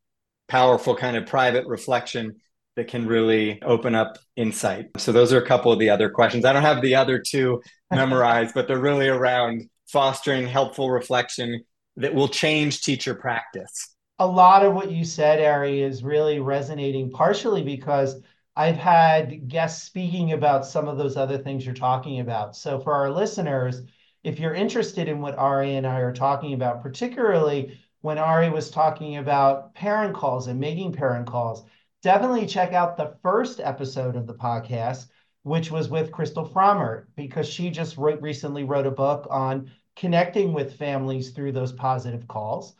powerful 0.49 0.95
kind 0.95 1.15
of 1.15 1.25
private 1.25 1.65
reflection 1.65 2.35
that 2.75 2.89
can 2.89 3.07
really 3.07 3.61
open 3.61 3.95
up 3.95 4.17
insight 4.35 4.87
so 4.97 5.13
those 5.13 5.31
are 5.31 5.41
a 5.41 5.47
couple 5.47 5.71
of 5.71 5.79
the 5.79 5.89
other 5.89 6.09
questions 6.09 6.43
i 6.43 6.51
don't 6.51 6.61
have 6.61 6.81
the 6.81 6.95
other 6.95 7.19
two 7.25 7.61
memorized 7.91 8.53
but 8.53 8.67
they're 8.67 8.79
really 8.79 9.07
around 9.07 9.63
fostering 9.87 10.45
helpful 10.45 10.91
reflection 10.91 11.63
that 11.97 12.13
will 12.13 12.29
change 12.29 12.81
teacher 12.81 13.13
practice 13.13 13.95
a 14.19 14.25
lot 14.25 14.65
of 14.65 14.73
what 14.73 14.91
you 14.91 15.05
said 15.05 15.39
ari 15.41 15.81
is 15.81 16.03
really 16.03 16.39
resonating 16.39 17.11
partially 17.11 17.61
because 17.61 18.21
I've 18.57 18.77
had 18.77 19.47
guests 19.47 19.85
speaking 19.85 20.31
about 20.33 20.65
some 20.65 20.87
of 20.87 20.97
those 20.97 21.15
other 21.15 21.37
things 21.37 21.63
you're 21.63 21.75
talking 21.75 22.21
about. 22.21 22.55
So 22.55 22.79
for 22.79 22.91
our 22.91 23.11
listeners, 23.11 23.83
if 24.23 24.39
you're 24.39 24.55
interested 24.55 25.07
in 25.07 25.21
what 25.21 25.37
Ari 25.37 25.75
and 25.75 25.85
I 25.85 25.99
are 25.99 26.11
talking 26.11 26.53
about, 26.55 26.81
particularly 26.81 27.79
when 28.01 28.17
Ari 28.17 28.49
was 28.49 28.71
talking 28.71 29.17
about 29.17 29.75
parent 29.75 30.15
calls 30.15 30.47
and 30.47 30.59
making 30.59 30.93
parent 30.93 31.27
calls, 31.27 31.65
definitely 32.01 32.47
check 32.47 32.73
out 32.73 32.97
the 32.97 33.15
first 33.21 33.59
episode 33.59 34.15
of 34.15 34.25
the 34.25 34.33
podcast, 34.33 35.05
which 35.43 35.69
was 35.69 35.87
with 35.87 36.11
Crystal 36.11 36.49
Frommert, 36.49 37.05
because 37.15 37.47
she 37.47 37.69
just 37.69 37.95
wrote, 37.95 38.23
recently 38.23 38.63
wrote 38.63 38.87
a 38.87 38.91
book 38.91 39.27
on 39.29 39.69
connecting 39.97 40.53
with 40.53 40.77
families 40.77 41.31
through 41.31 41.51
those 41.51 41.73
positive 41.73 42.27
calls. 42.27 42.75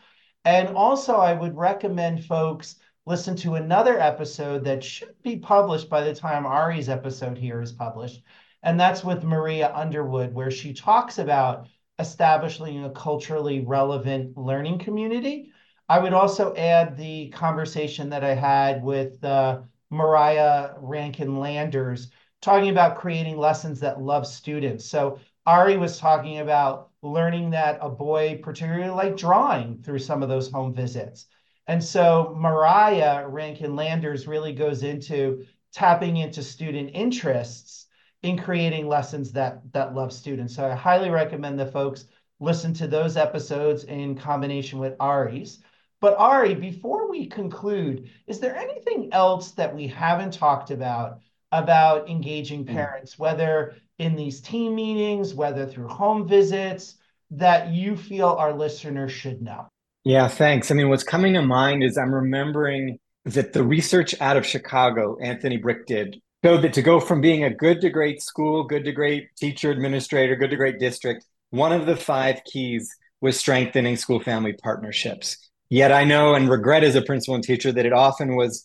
And 0.46 0.70
also, 0.70 1.16
I 1.16 1.34
would 1.34 1.58
recommend 1.58 2.26
folks 2.26 2.76
listen 3.06 3.36
to 3.38 3.56
another 3.56 4.00
episode 4.00 4.66
that 4.66 4.84
should 4.84 5.16
be 5.24 5.38
published 5.38 5.90
by 5.90 6.02
the 6.02 6.14
time 6.14 6.46
Ari's 6.46 6.90
episode 6.90 7.38
here 7.38 7.62
is 7.62 7.72
published. 7.72 8.22
And 8.64 8.80
that's 8.80 9.04
with 9.04 9.24
Maria 9.24 9.74
Underwood, 9.74 10.34
where 10.34 10.52
she 10.52 10.74
talks 10.74 11.18
about 11.18 11.68
establishing 12.00 12.84
a 12.84 12.90
culturally 12.90 13.62
relevant 13.62 14.38
learning 14.38 14.80
community. 14.80 15.52
I 15.90 16.00
would 16.00 16.14
also 16.14 16.54
add 16.56 16.98
the 16.98 17.30
conversation 17.30 18.10
that 18.10 18.24
I 18.24 18.36
had 18.36 18.84
with 18.84 19.24
uh, 19.24 19.62
Mariah 19.90 20.74
Rankin 20.80 21.40
Landers, 21.40 22.12
talking 22.42 22.70
about 22.70 22.98
creating 22.98 23.38
lessons 23.38 23.80
that 23.80 24.02
love 24.02 24.28
students. 24.28 24.86
So 24.86 25.20
Ari 25.46 25.78
was 25.78 25.98
talking 25.98 26.40
about 26.40 26.87
learning 27.02 27.52
that 27.52 27.78
a 27.82 27.90
boy 27.90 28.40
particularly 28.42 28.90
liked 28.90 29.20
drawing 29.20 29.82
through 29.82 30.00
some 30.00 30.24
of 30.24 30.30
those 30.30 30.52
home 30.52 30.74
visits. 30.74 31.28
And 31.68 31.84
so 31.84 32.36
Mariah 32.38 33.28
Rankin 33.28 33.76
Landers 33.76 34.28
really 34.28 34.54
goes 34.54 34.84
into 34.84 35.46
tapping 35.74 36.18
into 36.18 36.42
student 36.42 36.92
interests 36.94 37.88
in 38.24 38.38
creating 38.38 38.88
lessons 38.88 39.32
that 39.34 39.62
that 39.74 39.94
love 39.94 40.12
students. 40.12 40.56
So 40.56 40.66
I 40.66 40.76
highly 40.76 41.10
recommend 41.10 41.60
that 41.60 41.74
folks 41.74 42.06
listen 42.40 42.74
to 42.76 42.88
those 42.88 43.18
episodes 43.18 43.84
in 43.84 44.16
combination 44.16 44.80
with 44.80 44.96
Ari's. 45.00 45.60
But 46.00 46.18
Ari, 46.18 46.56
before 46.56 47.10
we 47.10 47.26
conclude, 47.26 48.10
is 48.28 48.40
there 48.40 48.56
anything 48.56 49.10
else 49.12 49.52
that 49.52 49.76
we 49.76 49.88
haven't 49.88 50.34
talked 50.34 50.72
about 50.72 51.20
about 51.52 52.10
engaging 52.10 52.66
mm. 52.66 52.74
parents, 52.74 53.18
whether 53.18 53.76
in 54.00 54.16
these 54.16 54.42
team 54.42 54.76
meetings, 54.76 55.34
whether 55.34 55.66
through 55.66 55.88
home 55.88 56.28
visits, 56.28 56.96
that 57.32 57.70
you 57.70 57.98
feel 57.98 58.30
our 58.30 58.54
listeners 58.54 59.12
should 59.12 59.42
know? 59.42 59.68
Yeah, 60.04 60.28
thanks. 60.28 60.72
I 60.72 60.76
mean, 60.76 60.90
what's 60.90 61.04
coming 61.04 61.34
to 61.34 61.42
mind 61.42 61.84
is 61.84 61.98
I'm 61.98 62.14
remembering 62.14 63.00
that 63.26 63.54
the 63.54 63.64
research 63.64 64.16
out 64.22 64.38
of 64.38 64.46
Chicago, 64.46 65.18
Anthony 65.22 65.58
Bryk 65.58 65.86
did, 65.86 66.22
showed 66.46 66.62
that 66.62 66.74
to 66.74 66.82
go 66.82 67.00
from 67.00 67.20
being 67.20 67.44
a 67.44 67.54
good 67.54 67.82
to 67.82 67.90
great 67.90 68.22
school, 68.22 68.64
good 68.64 68.86
to 68.86 68.92
great 68.92 69.28
teacher, 69.38 69.72
administrator, 69.72 70.36
good 70.36 70.52
to 70.52 70.56
great 70.56 70.80
district, 70.80 71.26
one 71.50 71.74
of 71.74 71.86
the 71.86 71.96
five 71.96 72.42
keys 72.46 72.90
was 73.20 73.38
strengthening 73.38 73.98
school 73.98 74.22
family 74.22 74.54
partnerships. 74.54 75.38
Yet 75.70 75.92
I 75.92 76.04
know 76.06 76.36
and 76.36 76.50
regret 76.50 76.84
as 76.84 76.96
a 76.96 77.02
principal 77.02 77.36
and 77.36 77.44
teacher 77.44 77.72
that 77.72 77.86
it 77.86 77.94
often 77.94 78.36
was 78.36 78.64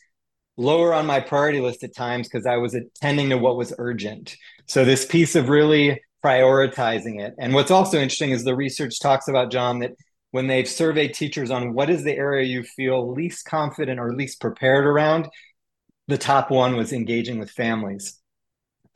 lower 0.57 0.92
on 0.95 1.07
my 1.07 1.21
priority 1.21 1.61
list 1.61 1.83
at 1.83 1.97
times 1.97 2.29
because 2.29 2.47
I 2.47 2.57
was 2.57 2.75
attending 2.75 3.31
to 3.31 3.38
what 3.38 3.57
was 3.57 3.75
urgent. 3.79 4.37
So, 4.73 4.87
this 4.87 5.05
piece 5.05 5.37
of 5.37 5.51
really 5.51 6.01
prioritizing 6.25 7.21
it. 7.21 7.35
And 7.39 7.53
what's 7.53 7.71
also 7.71 7.99
interesting 7.99 8.31
is 8.31 8.43
the 8.43 8.57
research 8.57 9.01
talks 9.01 9.29
about, 9.29 9.51
John, 9.51 9.81
that 9.81 9.91
when 10.31 10.47
they've 10.47 10.67
surveyed 10.67 11.13
teachers 11.13 11.51
on 11.51 11.75
what 11.75 11.91
is 11.91 12.05
the 12.05 12.17
area 12.17 12.47
you 12.47 12.63
feel 12.63 13.13
least 13.13 13.45
confident 13.45 14.01
or 14.01 14.15
least 14.15 14.41
prepared 14.41 14.87
around, 14.87 15.29
the 16.09 16.17
top 16.17 16.51
one 16.51 16.75
was 16.75 16.91
engaging 16.91 17.39
with 17.39 17.51
families. 17.51 18.19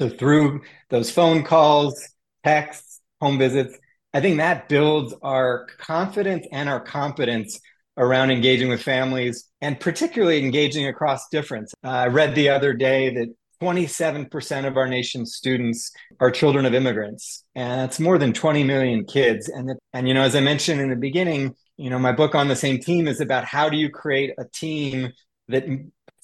So 0.00 0.08
through 0.08 0.62
those 0.88 1.10
phone 1.10 1.42
calls, 1.42 2.08
texts, 2.42 3.02
home 3.20 3.36
visits, 3.36 3.76
I 4.14 4.22
think 4.22 4.38
that 4.38 4.70
builds 4.70 5.14
our 5.20 5.66
confidence 5.76 6.46
and 6.52 6.70
our 6.70 6.80
competence 6.80 7.60
around 7.98 8.30
engaging 8.30 8.70
with 8.70 8.82
families 8.82 9.50
and 9.60 9.78
particularly 9.78 10.42
engaging 10.42 10.86
across 10.86 11.28
difference. 11.28 11.74
Uh, 11.84 11.88
I 11.88 12.06
read 12.06 12.34
the 12.34 12.48
other 12.48 12.72
day 12.72 13.12
that 13.12 13.28
27% 13.62 14.66
of 14.66 14.76
our 14.76 14.88
nation's 14.88 15.34
students 15.34 15.90
are 16.20 16.30
children 16.30 16.66
of 16.66 16.74
immigrants 16.74 17.44
and 17.54 17.80
that's 17.80 17.98
more 17.98 18.18
than 18.18 18.32
20 18.32 18.64
million 18.64 19.04
kids. 19.04 19.48
And 19.48 19.68
the, 19.68 19.76
and 19.92 20.06
you 20.06 20.14
know 20.14 20.22
as 20.22 20.36
i 20.36 20.40
mentioned 20.40 20.80
in 20.80 20.90
the 20.90 20.96
beginning 20.96 21.54
you 21.76 21.90
know 21.90 21.98
my 21.98 22.12
book 22.12 22.34
on 22.34 22.48
the 22.48 22.56
same 22.56 22.78
team 22.78 23.08
is 23.08 23.20
about 23.20 23.44
how 23.44 23.68
do 23.68 23.76
you 23.76 23.90
create 23.90 24.32
a 24.38 24.44
team 24.44 25.12
that 25.48 25.64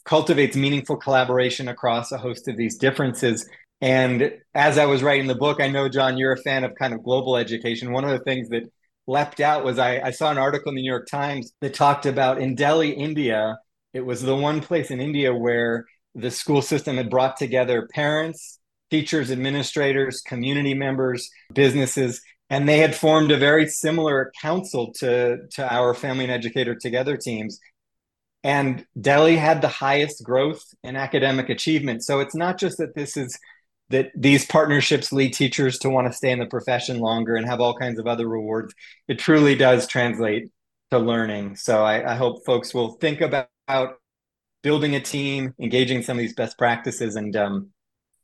cultivates 0.05 0.57
meaningful 0.57 0.97
collaboration 0.97 1.69
across 1.69 2.11
a 2.13 2.19
host 2.19 2.49
of 2.49 2.57
these 2.57 2.77
differences. 2.77 3.49
And 3.81 4.33
as 4.55 4.79
i 4.79 4.87
was 4.87 5.03
writing 5.03 5.27
the 5.27 5.35
book 5.35 5.61
i 5.61 5.69
know 5.69 5.89
john 5.89 6.17
you're 6.17 6.33
a 6.33 6.43
fan 6.43 6.65
of 6.65 6.75
kind 6.77 6.95
of 6.95 7.03
global 7.03 7.37
education. 7.37 7.93
One 7.93 8.05
of 8.05 8.11
the 8.11 8.25
things 8.25 8.49
that 8.51 8.65
leapt 9.07 9.41
out 9.41 9.65
was 9.65 9.79
I, 9.79 10.01
I 10.01 10.11
saw 10.13 10.31
an 10.31 10.39
article 10.39 10.71
in 10.71 10.77
the 10.77 10.83
new 10.83 10.91
york 10.91 11.09
times 11.09 11.53
that 11.61 11.75
talked 11.75 12.07
about 12.07 12.41
in 12.41 12.55
delhi 12.55 12.91
india 12.93 13.59
it 13.93 14.07
was 14.07 14.23
the 14.23 14.37
one 14.37 14.61
place 14.61 14.91
in 14.93 15.01
india 15.01 15.35
where 15.35 15.87
the 16.15 16.31
school 16.31 16.63
system 16.63 16.97
had 16.97 17.11
brought 17.11 17.37
together 17.37 17.89
parents, 17.93 18.59
teachers, 18.91 19.31
administrators, 19.31 20.21
community 20.21 20.75
members, 20.75 21.31
businesses, 21.53 22.21
and 22.51 22.69
they 22.69 22.79
had 22.79 22.95
formed 22.95 23.31
a 23.31 23.39
very 23.39 23.67
similar 23.67 24.31
council 24.41 24.93
to, 24.93 25.47
to 25.53 25.73
our 25.73 25.95
family 25.95 26.25
and 26.25 26.33
educator 26.33 26.75
together 26.75 27.17
teams. 27.17 27.59
And 28.45 28.85
Delhi 29.01 29.37
had 29.37 29.63
the 29.63 29.69
highest 29.69 30.23
growth 30.23 30.63
in 30.83 30.97
academic 30.97 31.49
achievement. 31.49 32.05
So 32.05 32.21
it's 32.21 32.35
not 32.35 32.59
just 32.59 32.79
that 32.79 32.95
this 32.95 33.17
is 33.17 33.39
that 33.89 34.11
these 34.15 34.47
partnerships 34.47 35.13
lead 35.13 35.35
teachers 35.35 35.79
to 35.79 35.91
want 35.91 36.07
to 36.07 36.13
stay 36.13 36.31
in 36.31 36.39
the 36.39 36.47
profession 36.47 36.99
longer 36.99 37.37
and 37.37 37.47
have 37.47 37.61
all 37.61 37.75
kinds 37.75 37.99
of 37.99 38.07
other 38.07 38.27
rewards. 38.27 38.75
It 39.07 39.19
truly 39.19 39.55
does 39.55 39.87
translate 39.87 40.51
to 40.91 40.99
learning. 40.99 41.57
So 41.57 41.83
I, 41.85 42.13
I 42.13 42.15
hope 42.17 42.45
folks 42.45 42.75
will 42.75 42.93
think 42.93 43.21
about 43.21 43.49
building 44.63 44.95
a 44.95 45.01
team, 45.01 45.55
engaging 45.61 46.03
some 46.03 46.17
of 46.17 46.23
these 46.23 46.35
best 46.35 46.57
practices. 46.57 47.17
And 47.17 47.35
um, 47.37 47.71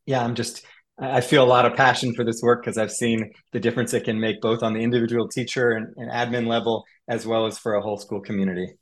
yeah, 0.06 0.24
I'm 0.24 0.34
just, 0.34 0.64
I 0.98 1.20
feel 1.20 1.44
a 1.44 1.46
lot 1.46 1.66
of 1.66 1.76
passion 1.76 2.14
for 2.14 2.24
this 2.24 2.40
work 2.42 2.62
because 2.62 2.78
I've 2.78 2.92
seen 2.92 3.32
the 3.52 3.60
difference 3.60 3.94
it 3.94 4.04
can 4.04 4.18
make 4.18 4.40
both 4.40 4.62
on 4.62 4.72
the 4.72 4.80
individual 4.80 5.28
teacher 5.28 5.70
and, 5.72 5.94
and 5.96 6.10
admin 6.10 6.46
level, 6.46 6.84
as 7.08 7.26
well 7.26 7.46
as 7.46 7.58
for 7.58 7.74
a 7.74 7.80
whole 7.80 7.98
school 7.98 8.20
community. 8.20 8.74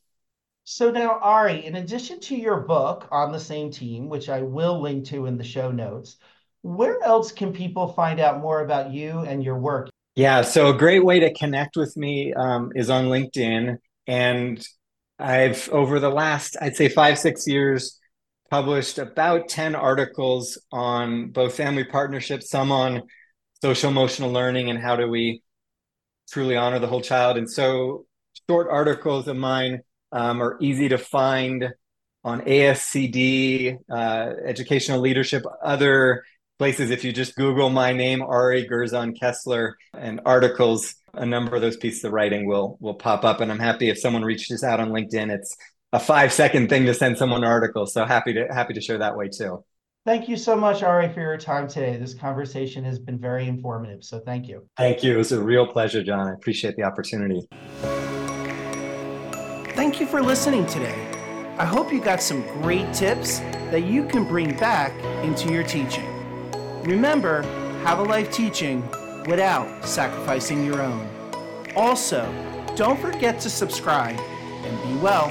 So 0.64 0.90
now, 0.90 1.20
Ari, 1.20 1.64
in 1.64 1.76
addition 1.76 2.18
to 2.20 2.36
your 2.36 2.60
book 2.60 3.06
on 3.12 3.32
the 3.32 3.38
same 3.38 3.70
team, 3.70 4.08
which 4.08 4.28
I 4.28 4.42
will 4.42 4.80
link 4.80 5.06
to 5.06 5.26
in 5.26 5.38
the 5.38 5.44
show 5.44 5.70
notes, 5.70 6.16
where 6.62 7.00
else 7.04 7.30
can 7.30 7.52
people 7.52 7.92
find 7.92 8.18
out 8.18 8.40
more 8.40 8.62
about 8.62 8.90
you 8.90 9.20
and 9.20 9.44
your 9.44 9.58
work? 9.58 9.88
Yeah, 10.16 10.42
so 10.42 10.70
a 10.70 10.76
great 10.76 11.04
way 11.04 11.20
to 11.20 11.32
connect 11.34 11.76
with 11.76 11.96
me 11.96 12.32
um, 12.34 12.72
is 12.74 12.90
on 12.90 13.04
LinkedIn. 13.04 13.76
And 14.08 14.66
I've, 15.18 15.68
over 15.70 15.98
the 16.00 16.10
last, 16.10 16.56
I'd 16.60 16.76
say 16.76 16.88
five, 16.88 17.18
six 17.18 17.46
years, 17.46 17.98
published 18.50 18.98
about 18.98 19.48
10 19.48 19.74
articles 19.74 20.58
on 20.70 21.30
both 21.30 21.54
family 21.54 21.84
partnerships, 21.84 22.50
some 22.50 22.70
on 22.70 23.02
social 23.62 23.90
emotional 23.90 24.30
learning 24.30 24.70
and 24.70 24.78
how 24.78 24.96
do 24.96 25.08
we 25.08 25.42
truly 26.30 26.56
honor 26.56 26.78
the 26.78 26.86
whole 26.86 27.00
child. 27.00 27.36
And 27.36 27.50
so 27.50 28.06
short 28.48 28.68
articles 28.70 29.28
of 29.28 29.36
mine 29.36 29.80
um, 30.12 30.42
are 30.42 30.56
easy 30.60 30.88
to 30.88 30.98
find 30.98 31.72
on 32.24 32.40
ASCD, 32.42 33.78
uh, 33.90 34.30
educational 34.44 35.00
leadership, 35.00 35.44
other 35.62 36.24
places. 36.58 36.90
If 36.90 37.04
you 37.04 37.12
just 37.12 37.36
Google 37.36 37.70
my 37.70 37.92
name, 37.92 38.22
Ari 38.22 38.66
Gerzon 38.68 39.18
Kessler, 39.18 39.76
and 39.94 40.20
articles, 40.24 40.96
a 41.16 41.26
number 41.26 41.56
of 41.56 41.62
those 41.62 41.76
pieces 41.76 42.04
of 42.04 42.12
writing 42.12 42.46
will 42.46 42.76
will 42.80 42.94
pop 42.94 43.24
up. 43.24 43.40
And 43.40 43.50
I'm 43.50 43.58
happy 43.58 43.88
if 43.88 43.98
someone 43.98 44.22
reaches 44.22 44.62
out 44.62 44.80
on 44.80 44.90
LinkedIn. 44.90 45.30
It's 45.30 45.56
a 45.92 46.00
five 46.00 46.32
second 46.32 46.68
thing 46.68 46.86
to 46.86 46.94
send 46.94 47.18
someone 47.18 47.42
an 47.42 47.48
article. 47.48 47.86
So 47.86 48.04
happy 48.04 48.32
to 48.34 48.46
happy 48.52 48.74
to 48.74 48.80
share 48.80 48.98
that 48.98 49.16
way 49.16 49.28
too. 49.28 49.64
Thank 50.04 50.28
you 50.28 50.36
so 50.36 50.54
much, 50.54 50.84
Ari, 50.84 51.12
for 51.12 51.20
your 51.20 51.36
time 51.36 51.66
today. 51.66 51.96
This 51.96 52.14
conversation 52.14 52.84
has 52.84 53.00
been 53.00 53.18
very 53.18 53.48
informative. 53.48 54.04
So 54.04 54.20
thank 54.20 54.46
you. 54.46 54.64
Thank 54.76 55.02
you. 55.02 55.14
It 55.14 55.16
was 55.16 55.32
a 55.32 55.42
real 55.42 55.66
pleasure, 55.66 56.00
John. 56.04 56.28
I 56.28 56.32
appreciate 56.32 56.76
the 56.76 56.84
opportunity. 56.84 57.42
Thank 59.74 60.00
you 60.00 60.06
for 60.06 60.22
listening 60.22 60.64
today. 60.66 60.94
I 61.58 61.64
hope 61.64 61.92
you 61.92 62.00
got 62.00 62.22
some 62.22 62.42
great 62.62 62.92
tips 62.92 63.40
that 63.70 63.84
you 63.84 64.06
can 64.06 64.24
bring 64.24 64.56
back 64.58 64.92
into 65.24 65.52
your 65.52 65.64
teaching. 65.64 66.06
Remember, 66.84 67.42
have 67.82 67.98
a 67.98 68.04
life 68.04 68.30
teaching 68.30 68.88
without 69.26 69.84
sacrificing 69.84 70.64
your 70.64 70.80
own. 70.82 71.08
Also, 71.74 72.24
don't 72.76 72.98
forget 72.98 73.40
to 73.40 73.50
subscribe 73.50 74.18
and 74.18 74.82
be 74.82 75.02
well. 75.02 75.30